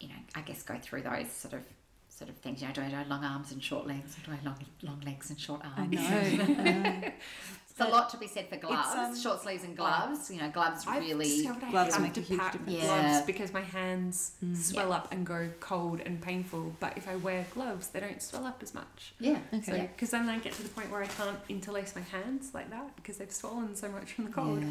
[0.00, 1.62] you know i guess go through those sort of
[2.10, 2.60] sort of things.
[2.60, 5.00] You know do i do long arms and short legs or do i long long
[5.06, 5.96] legs and short arms?
[5.98, 7.12] I know.
[7.80, 10.30] It's a lot to be said for gloves, um, short sleeves and gloves.
[10.30, 11.42] You know, gloves I've really.
[11.70, 12.66] Gloves have make to a huge difference.
[12.66, 13.22] gloves Yeah.
[13.26, 16.74] because my hands swell up and go cold and painful.
[16.80, 19.14] But if I wear gloves, they don't swell up as much.
[19.18, 19.38] Yeah.
[19.54, 19.90] Okay.
[19.94, 22.96] because then I get to the point where I can't interlace my hands like that
[22.96, 24.62] because they've swollen so much from the cold.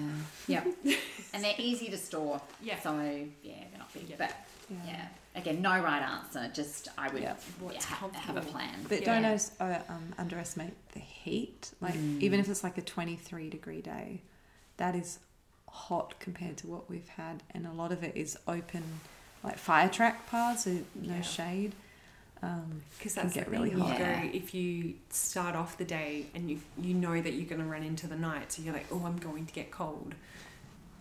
[0.47, 0.64] Yeah.
[0.84, 0.95] yeah.
[1.34, 2.41] and they're easy to store.
[2.62, 2.80] Yeah.
[2.80, 2.91] So
[3.43, 4.10] yeah, they're not big.
[4.10, 4.16] Yeah.
[4.18, 4.34] But
[4.86, 5.07] yeah.
[5.36, 6.49] Again, no right answer.
[6.53, 7.36] Just I would Yeah.
[7.59, 8.51] What's yeah, ha- have a comfortable.
[8.51, 8.86] plan.
[8.89, 9.05] But Yeah.
[9.21, 11.71] don't os- uh, um, underestimate the heat.
[11.80, 14.21] Like even if it's like a twenty-three degree day,
[14.77, 15.19] that is
[15.67, 18.84] hot compared to what we've had, and a lot of it is open,
[19.43, 21.21] like fire track paths, so no Yeah.
[21.21, 21.75] shade.
[22.41, 23.80] Um, Because Can that's get the really thing.
[23.80, 23.97] You hot.
[23.97, 24.23] go Yeah.
[24.23, 27.84] if you start off the day and you you know that you're going to run
[27.84, 30.15] into the night, so you're like, oh, I'm going to get cold,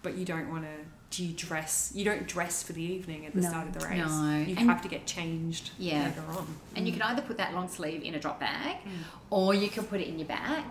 [0.02, 0.70] but you don't want to.
[1.16, 1.90] Do you dress?
[1.94, 3.48] You don't dress for the evening at the No.
[3.48, 3.96] start of the race.
[3.98, 4.38] No.
[4.40, 6.04] You And- have to get changed Yeah.
[6.04, 6.56] later on.
[6.76, 8.90] And you can either put that long sleeve in a drop bag Mm.
[9.30, 10.64] or you can put it in your bag.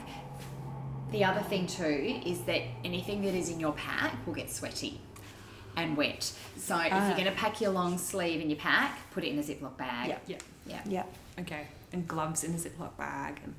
[1.12, 5.00] The other thing too is that anything that is in your pack will get sweaty
[5.76, 6.32] and wet.
[6.58, 7.08] So if Ah.
[7.08, 9.76] you're going to pack your long sleeve in your pack, put it in a Ziploc
[9.78, 10.10] bag.
[10.10, 10.18] Yeah.
[10.28, 10.38] Yeah.
[10.68, 10.82] Yeah.
[10.86, 11.04] yeah,
[11.40, 11.68] Okay.
[11.94, 13.56] And gloves in a Ziploc bag and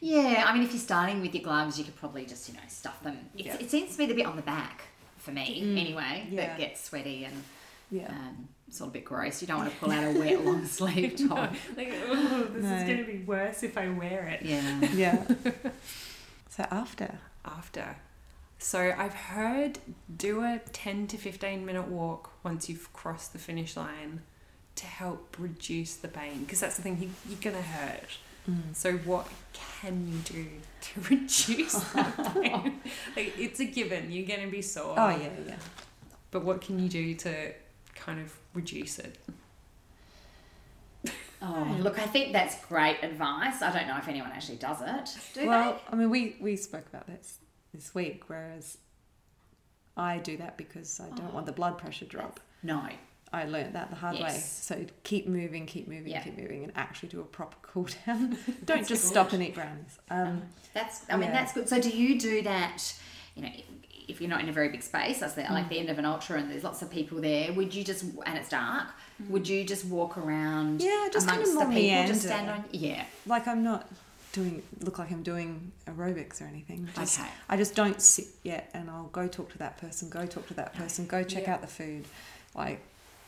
[0.00, 2.60] Yeah, I mean, if you're starting with your gloves, you could probably just, you know,
[2.68, 3.18] stuff them.
[3.36, 3.56] It's, Yeah.
[3.58, 4.82] It seems to be the bit on the back
[5.24, 6.46] for me, Mm, anyway, yeah.
[6.46, 7.42] that gets sweaty and
[7.90, 8.08] yeah.
[8.08, 9.40] um, sort of a bit gross.
[9.40, 11.52] You don't want to pull out a wet long sleeve top.
[11.76, 12.74] like, oh, this No.
[12.76, 14.42] is going to be worse if I wear it.
[14.44, 14.80] Yeah.
[14.94, 15.24] yeah.
[16.48, 17.96] so after, after.
[18.58, 19.78] So I've heard
[20.16, 24.22] do a 10 to 15 minute walk once you've crossed the finish line
[24.76, 28.04] to help reduce the pain because that's the thing you, you're going to hurt.
[28.50, 28.74] Mm.
[28.74, 30.46] So what can you do
[30.80, 32.80] to reduce that pain?
[33.16, 34.94] like it's a given, you're going to be sore.
[34.98, 35.56] oh yeah, yeah.
[36.30, 37.52] But what can you do to
[37.94, 39.18] kind of reduce it?
[41.40, 43.62] Oh, look, I think that's great advice.
[43.62, 45.16] I don't know if anyone actually does it.
[45.34, 47.38] Do well, I mean, we we spoke about this
[47.72, 48.78] this week, whereas
[49.96, 52.40] I do that because I don't want the blood pressure drop.
[52.62, 52.88] No.
[53.34, 54.30] I learned that the hard way.
[54.38, 56.22] So keep moving, keep moving, Yeah.
[56.22, 58.38] keep moving, and actually do a proper cool down.
[58.64, 59.08] Don't just good.
[59.10, 59.98] stop and eat brownies.
[60.10, 61.32] Um, That's, I mean, Yeah.
[61.32, 61.68] that's good.
[61.68, 62.94] So do you do that,
[63.34, 63.50] you know,
[64.08, 65.50] if you're not in a very big space, that's the, Mm.
[65.50, 68.04] like the end of an ultra and there's lots of people there, would you just,
[68.26, 68.88] and it's dark,
[69.28, 70.84] would you just walk around Mm.
[70.84, 73.04] Yeah, just kind amongst of the people, just stand on, yeah.
[73.26, 73.88] like I'm not
[74.32, 76.88] doing look like I'm doing aerobics or anything.
[76.96, 77.28] Just, Okay.
[77.48, 80.54] I just don't sit yet, and I'll go talk to that person, go talk to
[80.54, 81.54] that person, go check Yeah.
[81.54, 82.04] out the food,
[82.54, 82.80] like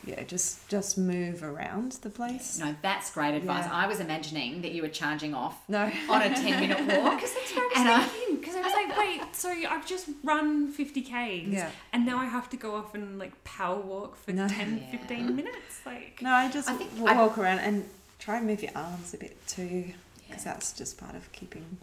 [0.07, 2.59] yeah, just just move around the place.
[2.59, 3.65] No, that's great advice.
[3.67, 3.75] Yeah.
[3.75, 7.17] I was imagining that you were charging off No, on a 10 minute walk.
[7.17, 8.37] Because that's what I was And I- thinking.
[8.37, 11.11] Because I was like, wait, so I've just run 50 Ks
[11.49, 11.71] Yeah.
[11.93, 14.47] and now I have to go off and like power walk for No.
[14.49, 14.99] 10, Yeah.
[14.99, 15.81] 15 minutes?
[15.85, 17.85] Like, no, I just I think walk, I- around and
[18.21, 19.93] try and move your arms a bit too,
[20.29, 20.53] because Yeah.
[20.53, 21.79] that's just part of keeping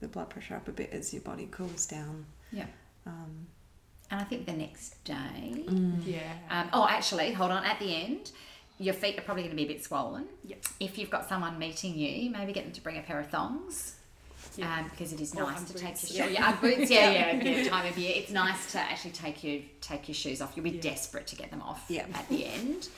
[0.00, 2.26] the blood pressure up a bit as your body cools down.
[2.52, 2.66] Yeah.
[3.06, 3.46] Um,
[4.10, 5.14] And I think the next day,
[5.66, 6.00] mm.
[6.06, 6.32] yeah.
[6.50, 8.30] um, oh, actually, hold on, at the end,
[8.78, 10.26] your feet are probably going to be a bit swollen.
[10.44, 10.64] Yep.
[10.80, 13.96] If you've got someone meeting you, maybe get them to bring a pair of thongs.
[14.56, 14.78] Yeah.
[14.78, 16.32] Um, because it is Or nice Ugg to take your shoes.
[16.34, 16.90] Yeah, Ugg boots.
[16.90, 17.68] Yeah, yeah, yeah.
[17.68, 20.52] Time of year, it's nice to actually take your take your shoes off.
[20.56, 20.80] You'll be Yeah.
[20.80, 22.06] desperate to get them off Yeah.
[22.14, 22.88] at the end.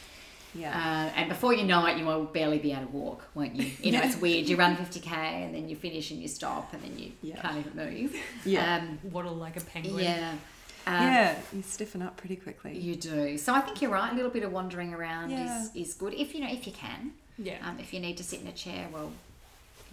[0.55, 0.71] yeah.
[1.13, 3.71] Uh, and before you know it, you will barely be able to walk, won't you?
[3.83, 4.49] You know, it's weird.
[4.49, 7.41] You run 50k and then you finish and you stop and then you Yeah.
[7.43, 8.17] can't even move.
[8.45, 8.77] Yeah.
[8.77, 10.05] Um, Waddle like a penguin.
[10.05, 10.35] yeah.
[10.87, 12.77] Um, yeah, you stiffen up pretty quickly.
[12.79, 13.37] You do.
[13.39, 14.13] So I think you're right.
[14.13, 15.63] A little bit of wandering around Yeah.
[15.63, 17.13] is, is good if you know if you can.
[17.39, 17.59] Yeah.
[17.67, 19.11] Um, if you need to sit in a chair, well,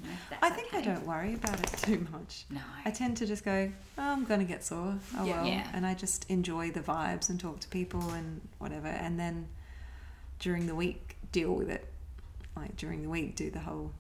[0.02, 2.46] you know, that's I think I don't worry about it too much.
[2.50, 2.62] No.
[2.86, 4.96] I tend to just go, oh, I'm going to get sore.
[5.18, 5.42] Oh, Yeah.
[5.42, 5.46] well.
[5.48, 5.68] Yeah.
[5.74, 8.88] And I just enjoy the vibes and talk to people and whatever.
[8.88, 9.48] And then
[10.40, 11.86] during the week, deal with it.
[12.56, 13.92] Like during the week, do the whole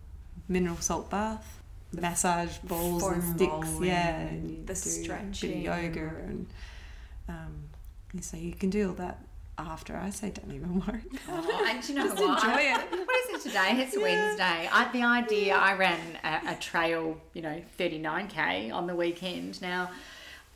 [0.47, 1.61] mineral salt bath,
[1.93, 3.51] massage balls and sticks.
[3.51, 4.17] rolling, Yeah.
[4.19, 5.61] And the do stretching.
[5.61, 6.11] yoga.
[6.25, 6.47] And
[7.27, 7.63] um,
[8.13, 9.19] you say you can do all that
[9.57, 9.95] after.
[9.97, 11.01] I say, don't even worry.
[11.29, 12.43] Oh, and you know Just what?
[12.43, 12.77] enjoy it.
[13.07, 13.71] What is it today?
[13.81, 14.69] It's Wednesday.
[14.71, 19.61] I, the idea I ran a, a trail, you know, 39k on the weekend.
[19.61, 19.89] Now,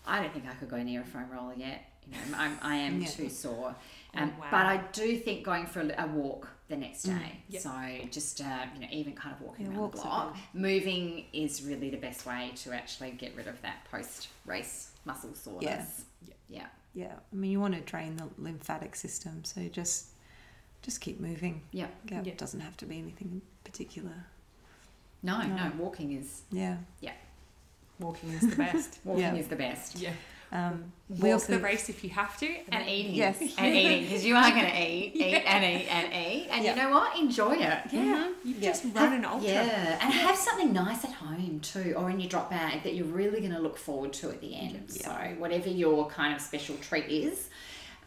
[0.06, 1.86] I don't think I could go near a foam roller yet.
[2.08, 3.08] You know, I'm, I am Yeah.
[3.08, 3.76] too sore.
[4.16, 4.48] Um, Oh, wow.
[4.52, 7.20] But I do think going for a, a walk the next Mm.
[7.20, 7.32] day.
[7.50, 7.62] Yep.
[7.62, 7.72] So
[8.12, 11.90] just uh, you know, even kind of walking Yeah, around the block, moving is really
[11.90, 15.64] the best way to actually get rid of that post race muscle soreness.
[15.64, 16.04] Yeah.
[16.52, 16.68] Yeah.
[16.94, 20.08] Yeah, I mean, you want to drain the lymphatic system, so just
[20.82, 21.62] just keep moving.
[21.72, 21.88] Yeah.
[22.10, 22.32] Yeah, Yeah.
[22.34, 24.26] it doesn't have to be anything in particular.
[25.24, 25.72] No, no, No.
[25.78, 26.78] walking is Yeah.
[27.00, 27.14] Yeah.
[28.00, 29.00] Walking is the best.
[29.06, 29.36] walking Yeah.
[29.36, 29.96] is the best.
[29.98, 30.14] yeah.
[30.54, 32.48] Um, we Walk also the race if you have to.
[32.72, 33.14] And eating.
[33.16, 33.40] Yes.
[33.58, 34.04] And eating.
[34.04, 36.48] Because you are going to eat, eat, and eat, and eat.
[36.52, 36.76] And Yeah.
[36.76, 37.18] you know what?
[37.18, 37.80] Enjoy it.
[37.92, 38.30] Yeah.
[38.44, 38.60] You Yeah.
[38.72, 39.50] just run an ultra.
[39.50, 43.06] Yeah, and have something nice at home too, or in your drop bag that you're
[43.06, 44.92] really going to look forward to at the end.
[44.92, 47.50] So whatever your kind of special treat is,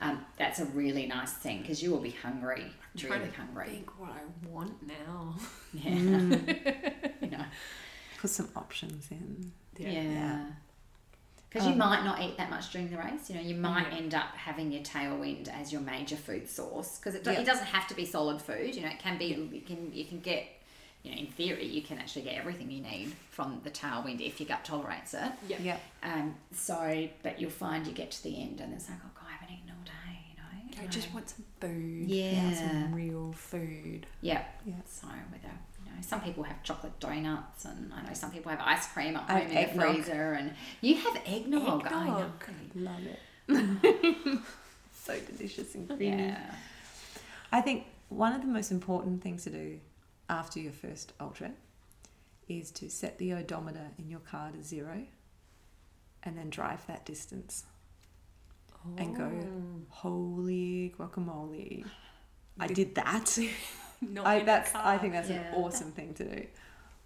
[0.02, 2.66] um, that's a really nice thing because you will be hungry,
[2.96, 3.66] trying really to hungry.
[3.68, 5.34] think what I want now.
[5.72, 5.92] Yeah,
[7.22, 7.44] you know,
[8.18, 9.52] put some options in.
[9.78, 10.44] yeah.
[11.54, 13.30] Because you Um, might not eat that much during the race.
[13.30, 13.98] You know, you might Yeah.
[13.98, 17.38] end up having your tailwind as your major food source because it, do- Yeah.
[17.40, 18.74] it doesn't have to be solid food.
[18.74, 19.26] You know, it can be.
[19.26, 20.48] You can you can get.
[21.04, 24.40] You know, in theory, you can actually get everything you need from the tailwind if
[24.40, 25.30] your gut tolerates it.
[25.46, 25.58] Yeah.
[25.60, 25.76] Yeah.
[26.02, 29.26] Um, so, but you'll find you get to the end and it's like, oh god,
[29.28, 30.82] I haven't eaten all day, you know.
[30.82, 32.08] I just want some food.
[32.08, 32.54] Yeah.
[32.54, 34.06] Some real food.
[34.22, 34.44] Yeah.
[34.64, 34.76] Yeah.
[34.86, 38.60] So, whether you know, some people have chocolate donuts, and I know some people have
[38.60, 41.86] ice cream at home in the freezer, and you have eggnog.
[41.86, 42.30] I know.
[42.48, 42.74] Eggnog.
[42.74, 44.38] Love it.
[44.94, 46.22] so delicious and creamy.
[46.24, 46.54] Yeah.
[47.52, 49.78] I think one of the most important things to do
[50.28, 51.50] after your first ultra
[52.48, 55.02] is to set the odometer in your car to zero
[56.22, 57.64] and then drive that distance
[58.98, 59.82] and go, oh.
[59.88, 61.84] holy guacamole.
[62.58, 63.38] I did that.
[64.00, 65.36] Not I, in a that's, I think that's Yeah.
[65.48, 66.46] an awesome thing to do.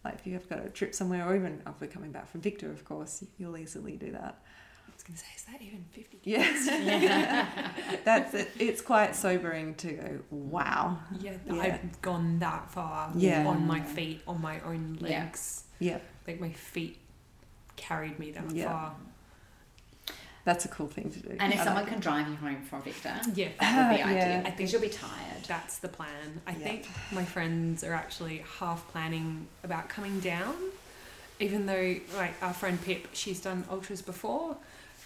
[0.05, 2.70] Like if you've got a trip somewhere, or even if we're coming back from Victor,
[2.70, 4.41] of course, you'll easily do that.
[4.86, 6.66] I was going to say, is that even 50 Yes.
[8.05, 8.51] That's it.
[8.59, 10.99] It's quite sobering to go, wow.
[11.20, 11.55] Yeah, Yeah.
[11.62, 13.47] I've gone that far Yeah.
[13.47, 15.24] on my feet, on my own Yeah.
[15.24, 15.64] legs.
[15.78, 16.99] Yeah, Like my feet
[17.76, 18.66] carried me that Yeah.
[18.72, 18.95] far.
[20.49, 21.36] That's a cool thing to do.
[21.38, 24.03] And if I someone like can drive you home from Victor, Yeah, that would be
[24.03, 24.14] ah, Yeah.
[24.24, 25.44] ideal I because think- you'll be tired.
[25.46, 26.40] that's the plan.
[26.46, 26.59] I Yeah.
[26.66, 30.55] think my friends are actually half planning about coming down,
[31.38, 34.57] even though like our friend Pip, she's done ultras before,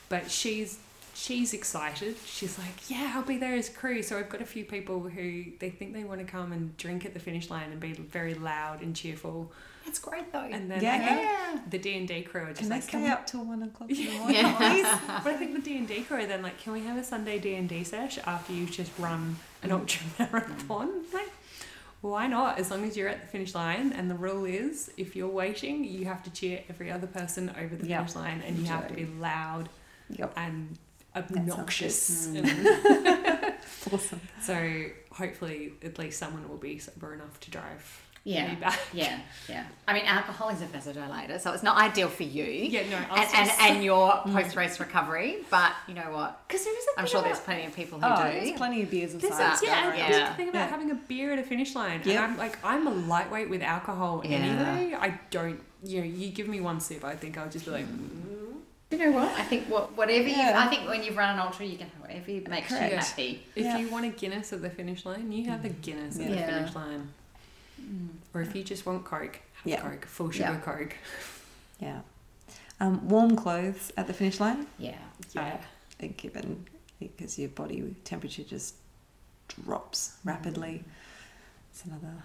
[0.08, 0.78] but she's
[1.14, 2.16] she's excited.
[2.24, 4.02] She's like, yeah, I'll be there as crew.
[4.02, 7.04] So I've got a few people who they think they want to come and drink
[7.04, 9.52] at the finish line and be very loud and cheerful.
[9.84, 10.40] That's great though.
[10.40, 10.92] And then Yeah.
[10.94, 13.26] I think the D and D crew are just Can they like, stay we- up
[13.26, 14.36] till one o'clock in the morning?
[14.36, 14.56] Yeah.
[14.56, 14.86] please?
[15.24, 17.04] But I think the D and D crew are then like, can we have a
[17.04, 19.78] Sunday D and D sesh after you've just run an mm.
[19.80, 21.02] ultra marathon?
[21.12, 21.30] Like,
[22.00, 22.58] why not?
[22.58, 25.84] As long as you're at the finish line, and the rule is, if you're waiting,
[25.84, 27.98] you have to cheer every other person over the Yep.
[28.00, 29.68] finish line, and you have to be loud
[30.10, 30.32] Yep.
[30.36, 30.78] and
[31.14, 32.26] obnoxious.
[32.26, 32.44] good.
[32.44, 33.54] And
[33.92, 34.20] Awesome.
[34.40, 38.50] so hopefully, at least someone will be sober enough to drive Yeah.
[38.50, 38.78] me back.
[38.92, 39.18] Yeah,
[39.48, 39.64] yeah.
[39.88, 42.44] I mean, alcohol is a vasodilator, so it's not ideal for you.
[42.44, 44.32] Yeah, no, I was and, and, and your mm.
[44.32, 45.38] post race recovery.
[45.50, 46.46] But you know what?
[46.46, 48.38] Because there is a I'm sure about- there's plenty of people who Oh, do.
[48.40, 49.60] there's plenty of beers There's inside.
[49.62, 50.10] a, yeah, and Yeah.
[50.10, 50.68] there's the thing about Yeah.
[50.68, 52.00] having a beer at a finish line.
[52.04, 52.06] Yep.
[52.06, 54.36] And I'm like, I'm a lightweight with alcohol Yeah.
[54.36, 54.96] anyway.
[55.00, 57.86] I don't, you know, you give me one sip, I think I'll just be like,
[57.86, 58.04] hmm.
[58.28, 58.38] mm.
[58.92, 59.28] You know what?
[59.38, 60.36] I think what, whatever you.
[60.36, 62.94] I think when you've run an ultra, you can have whatever makes you Correct.
[62.94, 63.42] happy.
[63.56, 63.78] if Yeah.
[63.78, 66.74] you want a Guinness at the finish line, you have a Guinness at the finish
[66.74, 67.08] line.
[67.82, 68.08] Mm.
[68.34, 69.80] Or if you just want Coke, have Yeah.
[69.80, 70.60] Coke, full sugar Yeah.
[70.60, 70.94] Coke.
[71.80, 72.00] Yeah.
[72.80, 74.98] Um, warm clothes at the finish line, Yeah.
[75.34, 75.58] Yeah.
[76.02, 76.66] are given
[76.98, 78.74] because your body temperature just
[79.48, 80.84] drops rapidly.
[80.84, 80.90] Mm.
[81.70, 82.24] It's another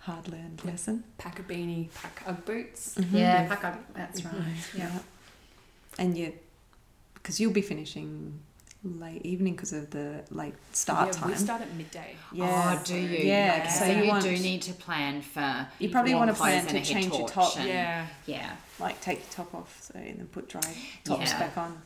[0.00, 1.04] hard learned lesson.
[1.18, 2.94] Pack a beanie, pack Ugg boots.
[2.96, 3.16] Mm-hmm.
[3.16, 3.48] Yeah.
[3.48, 3.94] Pack up.
[3.94, 4.34] That's right.
[4.34, 4.78] Mm-hmm.
[4.78, 4.98] Yeah.
[5.98, 6.32] And you,
[7.14, 8.40] because you'll be finishing
[8.84, 11.30] late evening because of the late start yeah, time.
[11.30, 12.16] we start at midday.
[12.32, 12.78] Yeah.
[12.80, 13.18] Oh, do you?
[13.18, 13.70] Yeah, Okay.
[13.70, 15.66] so So, you you, want- do need to plan for.
[15.78, 17.56] You probably want to plan to and a head change your top.
[17.58, 18.06] and- Yeah.
[18.26, 18.56] Yeah.
[18.80, 20.60] Like take your top off, so and then put dry
[21.04, 21.38] tops Yeah.
[21.38, 21.80] back on.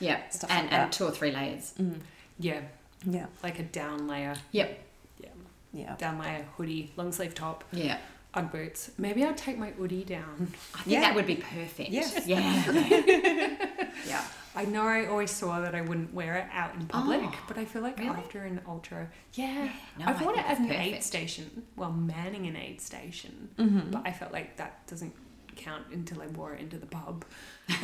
[0.00, 0.28] Yeah.
[0.28, 0.92] Stuff and, like and that.
[0.92, 1.72] two or three layers.
[1.80, 2.00] Mm.
[2.38, 2.60] Yeah.
[3.06, 3.26] Yeah.
[3.42, 4.34] Like a down layer.
[4.52, 4.84] Yep.
[5.20, 5.28] Yeah.
[5.72, 5.96] Yeah.
[5.96, 7.98] Down layer, hoodie, long sleeve top, Yeah.
[8.34, 8.90] Ugg boots.
[8.98, 10.52] Maybe I'll take my hoodie down.
[10.74, 11.00] I think Yeah.
[11.02, 11.88] that would be perfect.
[11.90, 12.26] Yes.
[12.26, 12.42] Yeah.
[14.08, 14.24] yeah.
[14.56, 17.58] I know I always swore that I wouldn't wear it out in public, Oh, but
[17.58, 18.10] I feel like really?
[18.10, 19.68] after an ultra, yeah,
[19.98, 23.90] No, I've worn it at an it's aid station, well, manning an aid station, Mm-hmm.
[23.90, 25.12] but I felt like that doesn't
[25.56, 27.24] count until I wore it into the pub.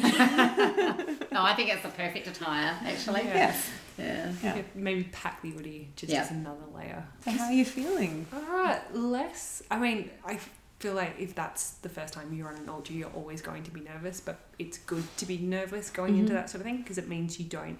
[1.33, 3.23] No, I think it's the perfect attire, actually.
[3.23, 3.35] Yeah.
[3.35, 3.71] Yes.
[3.99, 4.33] Yeah.
[4.43, 4.57] Yeah.
[4.57, 6.23] Yeah, maybe pack the hoodie just Yeah.
[6.23, 7.05] as another layer.
[7.25, 8.27] So how are you feeling?
[8.35, 9.63] Alright, less.
[9.71, 10.39] I mean, I
[10.81, 13.71] feel like if that's the first time you run an ultra, you're always going to
[13.71, 16.37] be nervous, but it's good to be nervous going into Mhm.
[16.37, 17.79] that sort of thing because it means you don't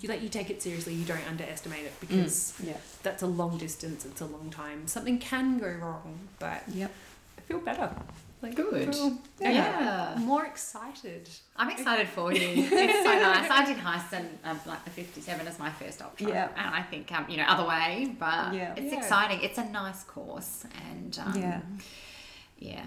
[0.00, 0.92] you let you take it seriously.
[0.92, 2.76] You don't underestimate it because Yeah.
[3.02, 4.04] that's a long distance.
[4.04, 4.86] It's a long time.
[4.88, 6.90] Something can go wrong, but Yep.
[7.38, 7.94] I feel better.
[8.42, 8.88] Like Good.
[8.88, 10.14] I feel- Yeah.
[10.18, 11.28] more excited.
[11.56, 12.40] I'm excited for you.
[12.70, 13.50] It's so nice.
[13.50, 16.28] I did Heysen, um, like the 57 as my first option.
[16.28, 16.48] Yeah.
[16.56, 18.74] And I think, um, you know, other way, but Yeah.
[18.76, 18.98] it's Yeah.
[18.98, 19.40] exciting.
[19.42, 21.60] It's a nice course and, um, Yeah.
[22.58, 22.86] yeah,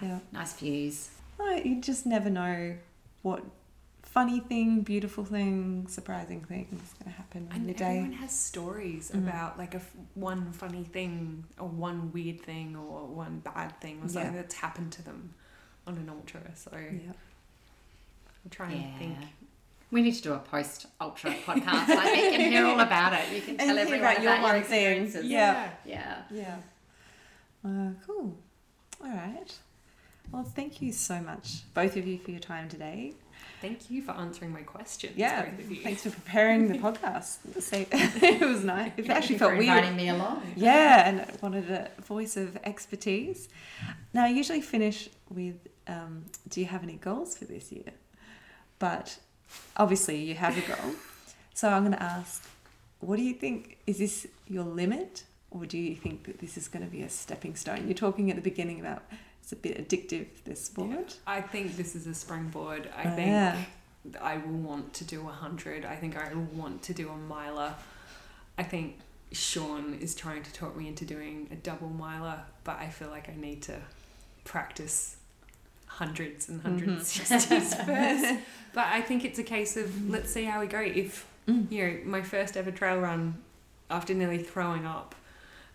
[0.00, 0.18] Yeah.
[0.32, 1.10] nice views.
[1.38, 2.76] No, you just never know
[3.22, 3.42] what
[4.10, 7.84] funny thing, beautiful thing, surprising thing is going to happen in And day.
[7.84, 9.28] everyone has stories Mhm.
[9.28, 14.00] about like a f- one funny thing or one weird thing or one bad thing
[14.02, 14.40] or something Yeah.
[14.42, 15.34] that's happened to them
[15.86, 16.40] on an ultra.
[16.56, 17.12] So Yeah.
[18.44, 19.16] I'm trying to think.
[19.90, 21.88] We need to do a post ultra podcast.
[21.88, 23.32] I think and hear all about it.
[23.34, 24.60] You can tell hear everyone about about, your your, one thing.
[24.62, 25.24] experiences.
[25.26, 25.70] Yeah.
[25.84, 26.22] Yeah.
[26.30, 26.56] Yeah.
[27.64, 28.36] Uh, cool.
[29.02, 29.58] All right.
[30.30, 33.14] Well, thank you so much, both of you, for your time today.
[33.60, 35.14] Thank you for answering my questions.
[35.16, 35.82] Yeah, both of you.
[35.82, 37.38] thanks for preparing the podcast.
[38.22, 38.92] It was nice.
[38.96, 39.76] It Thank actually you felt for weird.
[39.76, 40.42] inviting me along.
[40.56, 43.48] Yeah, and I wanted a voice of expertise.
[44.14, 45.56] Now, I usually finish with
[45.86, 47.92] um, Do you have any goals for this year?
[48.78, 49.18] But
[49.76, 50.94] obviously, you have a goal.
[51.54, 52.48] So, I'm going to ask
[53.00, 53.78] what do you think?
[53.86, 55.24] Is this your limit?
[55.50, 57.86] Or do you think that this is going to be a stepping stone?
[57.86, 59.02] You're talking at the beginning about
[59.48, 61.16] it's a bit addictive, this sport.
[61.26, 62.90] I think this is a springboard.
[62.94, 63.56] I Oh, think yeah.
[64.20, 65.86] I will want to do a hundred.
[65.86, 67.74] I think I will want to do a miler.
[68.58, 68.98] I think
[69.32, 73.30] Sean is trying to talk me into doing a double miler, but I feel like
[73.30, 73.76] I need to
[74.44, 75.16] practice
[75.86, 78.40] hundreds and 160s first.
[78.74, 80.80] But I think it's a case of let's see how we go.
[80.80, 81.72] If Mm.
[81.72, 83.38] you know my first ever trail run,
[83.88, 85.14] after nearly throwing up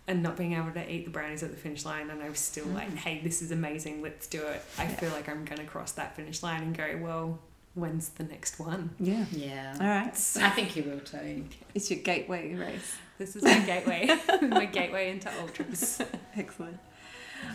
[0.08, 2.40] and not being able to eat the brownies at the finish line, and I was
[2.40, 2.98] still like, Mm.
[2.98, 4.02] "Hey, this is amazing.
[4.02, 7.40] Let's do it." I feel like I'm gonna cross that finish line and go, "Well,
[7.74, 9.26] when's the next one?" Yeah.
[9.32, 9.78] Yeah.
[9.80, 10.14] All right.
[10.42, 11.46] I think you will too.
[11.74, 12.96] It's your gateway race.
[13.18, 14.10] This is my gateway,
[14.42, 16.02] my gateway into ultras.
[16.36, 16.78] Excellent.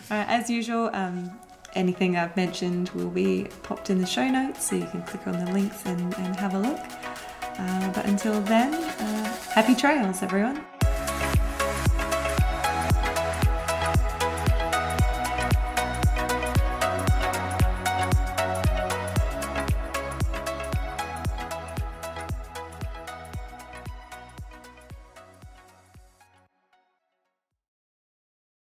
[0.09, 1.37] All right, as usual, um,
[1.75, 5.33] anything I've mentioned will be popped in the show notes, so you can click on
[5.45, 6.79] the links and, and have a look.
[7.59, 10.63] Uh, but until then, uh, happy trails, everyone.